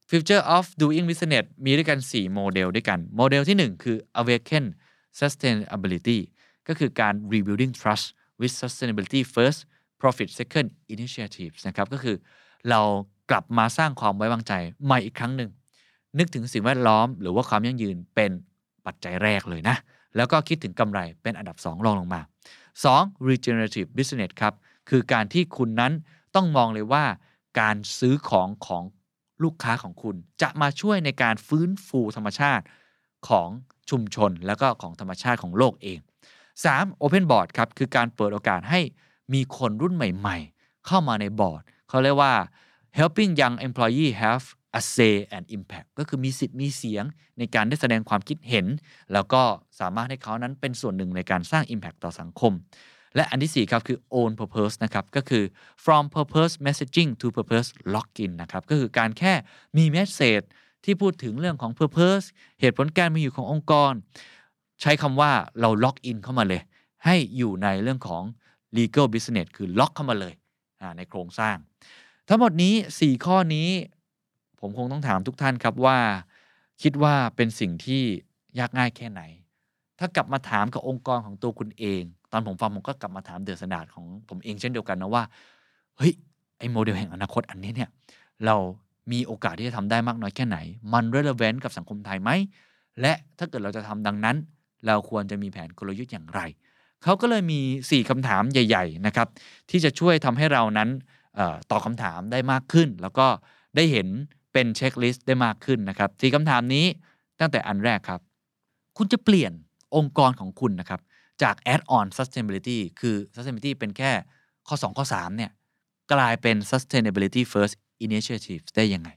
[0.10, 4.66] Future of Doing Business มีด้วยกัน 4 โมเดลด้วยกัน โมเดลที่ 1 คือ Awaken
[5.20, 6.20] Sustainability
[6.68, 8.06] ก็คือการ Rebuilding Trust
[8.40, 9.60] with Sustainability First
[10.04, 12.16] Profit Second Initiatives นะครับก็คือ
[12.70, 12.82] เรา
[13.30, 14.54] กลับมาสร้างความไว้วางใจ
[14.86, 15.50] ใหม่อีกครั้งหนึ่ง
[16.20, 18.32] นึกถึงสิ่งแวดล้อมหรือว่าความยั่งยืนเป็น
[18.86, 19.76] ปัจจัยแรกเลยนะ
[20.16, 22.22] แล้วก็คิดถึงกำไรเป็นอันดับ 2 รองลงมา
[22.74, 23.30] 2.
[23.30, 24.54] regenerative business ครับ
[24.90, 25.94] คือการที่คุณนั้น
[26.36, 27.06] ต้องมองเลยว่า
[27.60, 28.84] การซื้อของของ
[29.44, 32.66] ลูกค้าของคุณ จะมาช่วยในการฟื้นฟูธรรมชาติ
[33.30, 33.50] ของ
[33.90, 36.00] ชุมชน แล้วก็ของธรรมชาติของโลกเอง
[36.52, 37.04] 3.
[37.04, 38.82] open board ครับคือการเปิดโอกาสให้
[39.34, 42.34] มีคนรุ่นใหม่ๆ เข้ามาในบอร์ด เขาเรียกว่า
[42.98, 44.46] helping young employee have
[44.80, 47.06] a say and impact ก็คือมีสิทธิ์มีเสียง
[47.38, 48.66] ในการได้แสดงความคิดเห็น
[49.14, 49.42] แล้วก็
[49.80, 52.54] สามารถให้เขานั้นเป็นส่วนหนึ่งในการสร้าง impact ต่อสังคม
[53.16, 55.44] และอันที่ 4 ครับ คือ own purpose นะครับ ก็คือ
[55.84, 59.34] from purpose messaging to purpose login นะครับ ก็คือการแค่
[59.78, 60.46] มี message
[60.84, 62.26] ที่พูดถึงเรื่องของ purpose
[62.60, 63.94] เหตุผลการมีอยู่ขององค์กร
[64.82, 66.62] ใช้คำว่าเรา log in เข้ามาเลย
[67.06, 68.24] ให้อยู่ในเรื่องของ
[68.78, 70.34] legal business คือล็อกเข้ามาเลย
[70.98, 71.58] ในโครงสร้าง
[72.30, 73.70] ทั้งหมดนี้ 4 ข้อนี้
[74.60, 75.98] ผมคงต้องถามทุกท่านครับว่า
[76.82, 78.02] คิดว่าเป็นสิ่งที่
[78.60, 79.22] ยากง่ายแค่ไหน
[80.00, 85.24] ถ้ากลับมาถามกับองค์กรของตัวคุณเอง ตอนผมฟังผมก็กลับมาถามเดือดสนาดของผมเองเช่นเดียวกันนะว่า
[85.98, 86.14] เฮ้ย
[86.60, 87.90] ไอ้โมเดลแห่งอนาคตอันนี้เนี่ย
[88.46, 88.56] เรา
[89.12, 90.58] มีโอกาสที่จะทำได้มากน้อยแค่ไหน
[90.94, 92.30] มัน relevant กับสังคมไทยไหม
[93.02, 94.36] และถ้าเกิดเราจะทำดังนั้น
[94.88, 96.42] เราควรจะมีแผนกลยุทธ์อย่างไร
[97.04, 99.28] เขาก็เลยมี 4คำถามใหญ่ ๆ นะครับ
[99.70, 100.90] ที่จะช่วยทำให้เรานั้น
[101.72, 103.28] ตอบคาถามได้มากขึ้น แล้วก็
[103.76, 104.08] ได้เห็น
[104.54, 106.86] เป็นเช็คลิสต์ได้มากขึ้นนะครับสี่คำถามนี้
[107.40, 108.22] ตั้งแต่อันแรกครับ
[108.98, 109.52] คุณจะเปลี่ยน
[109.96, 111.02] องค์กรของคุณนะครับ
[111.44, 114.12] จาก add on sustainability คือ sustainability เป็นแค่
[114.68, 115.52] ข้อ 2 ข้อ 3 เนี่ย
[116.14, 117.76] กลายเป็น sustainability first
[118.06, 119.10] initiative ได้ยังไง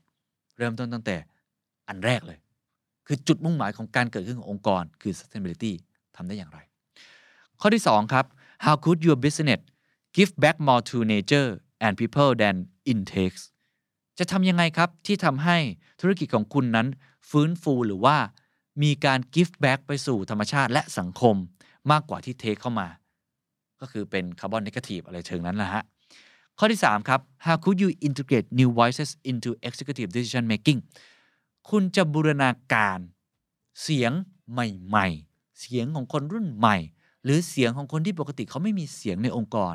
[0.58, 1.16] เริ่มต้นตั้งแต่
[1.88, 2.38] อันแรกเลย
[3.06, 5.72] คือจุดมุ่งหมายของการเกิดขึ้นขององค์กรคือ sustainability
[6.16, 6.60] ทำได้อย่างไร
[7.60, 8.24] ข้อที่ 2 ครับ
[8.64, 9.60] how could your business
[10.16, 11.48] give back more to nature
[11.84, 12.56] and people than
[12.90, 13.42] it takes
[14.18, 15.56] จะทำยังไงครับ ที่ทำให้
[16.00, 16.86] ธุรกิจของคุณนั้น
[17.30, 18.16] ฟื้นฟูหรือว่า
[18.82, 21.34] มีการ give back ไปสู่ธรรมชาติและสังคม
[21.90, 22.88] มากกว่าที่เทคเข้ามา
[23.80, 25.84] ก็คือเป็นคาร์บอนเกทีฟอะไรเชิงนั้นแหละฮะ
[26.58, 30.78] ข้อที่ 3 ครับ how could you integrate new voices into executive decision making
[31.70, 32.98] คุณจะบูรณาการ
[33.82, 34.12] เสียง
[34.52, 36.76] ใหม่ ๆ เสียงของคนรุ่นใหม่
[37.26, 39.74] หรือเสียงของคนที่ปกติเขาไม่มีเสียงในองค์กร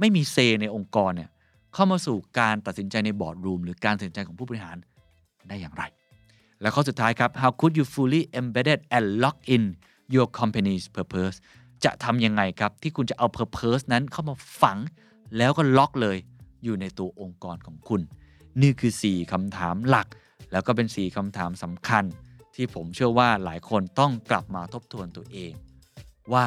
[0.00, 1.30] ไม่มีเซในองค์กรเนี่ย
[1.74, 4.76] เข้ามาสู่การตัดสินใจในบอร์ดรูมหรือการตัดสินใจของผู้บริหาร
[5.48, 5.82] ได้อย่างไร
[6.60, 9.62] และข้อสุดท้ายครับ how could you fully embedded and lock in
[10.14, 11.36] your company's purpose
[11.84, 14.78] จะทำยังไงครับ ที่คุณจะเอา purpose นั้นเข้ามาฝัง
[15.36, 16.16] แล้วก็ล็อกเลย
[16.64, 18.00] อยู่ในตัวองค์กรของคุณ
[18.62, 20.06] นี่คือ 4คำถามหลัก
[20.52, 22.04] แล้วก็เป็น 4คำถามสำคัญ
[22.54, 25.52] ที่ผมเชื่อว่าหลายคนต้องกลับมาทบทวนตัวเอง
[26.34, 26.46] ว่า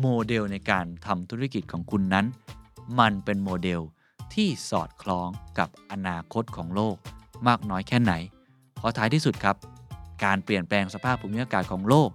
[0.00, 2.26] โมเดลในการทำธุรกิจของคุณนั้น
[2.98, 3.80] มันเป็นโมเดล
[4.34, 5.28] ที่สอดคล้อง
[5.58, 6.96] กับอนาคตของโลก
[7.48, 8.12] มากน้อยแค่ไหน
[8.76, 9.56] เพราะท้ายที่สุดครับ
[10.24, 12.10] การเปลี่ยนแปลงสภาพภูมิอากาศของโลก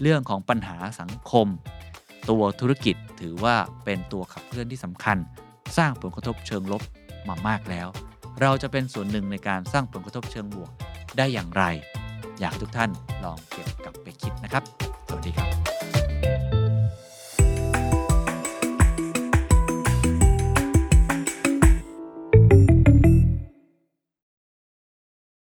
[0.00, 1.46] เรื่องของปัญหาสังคม
[2.30, 5.18] ตัวธุรกิจถือว่าเป็นตัวขับเคลื่อนที่สำคัญ
[5.76, 6.82] สร้างผลกระทบเชิงลบ
[7.28, 7.88] มามากแล้ว
[8.40, 10.70] เราจะเป็นส่วนหนึ่งในการสร้างผลกระทบเชิงบวก
[11.16, 11.64] ได้อย่างไร
[12.40, 12.90] อยากทุกท่าน
[13.24, 14.62] ลองเก็บกลับไปคิดนะครับ
[15.08, 15.48] สวัสดีครับ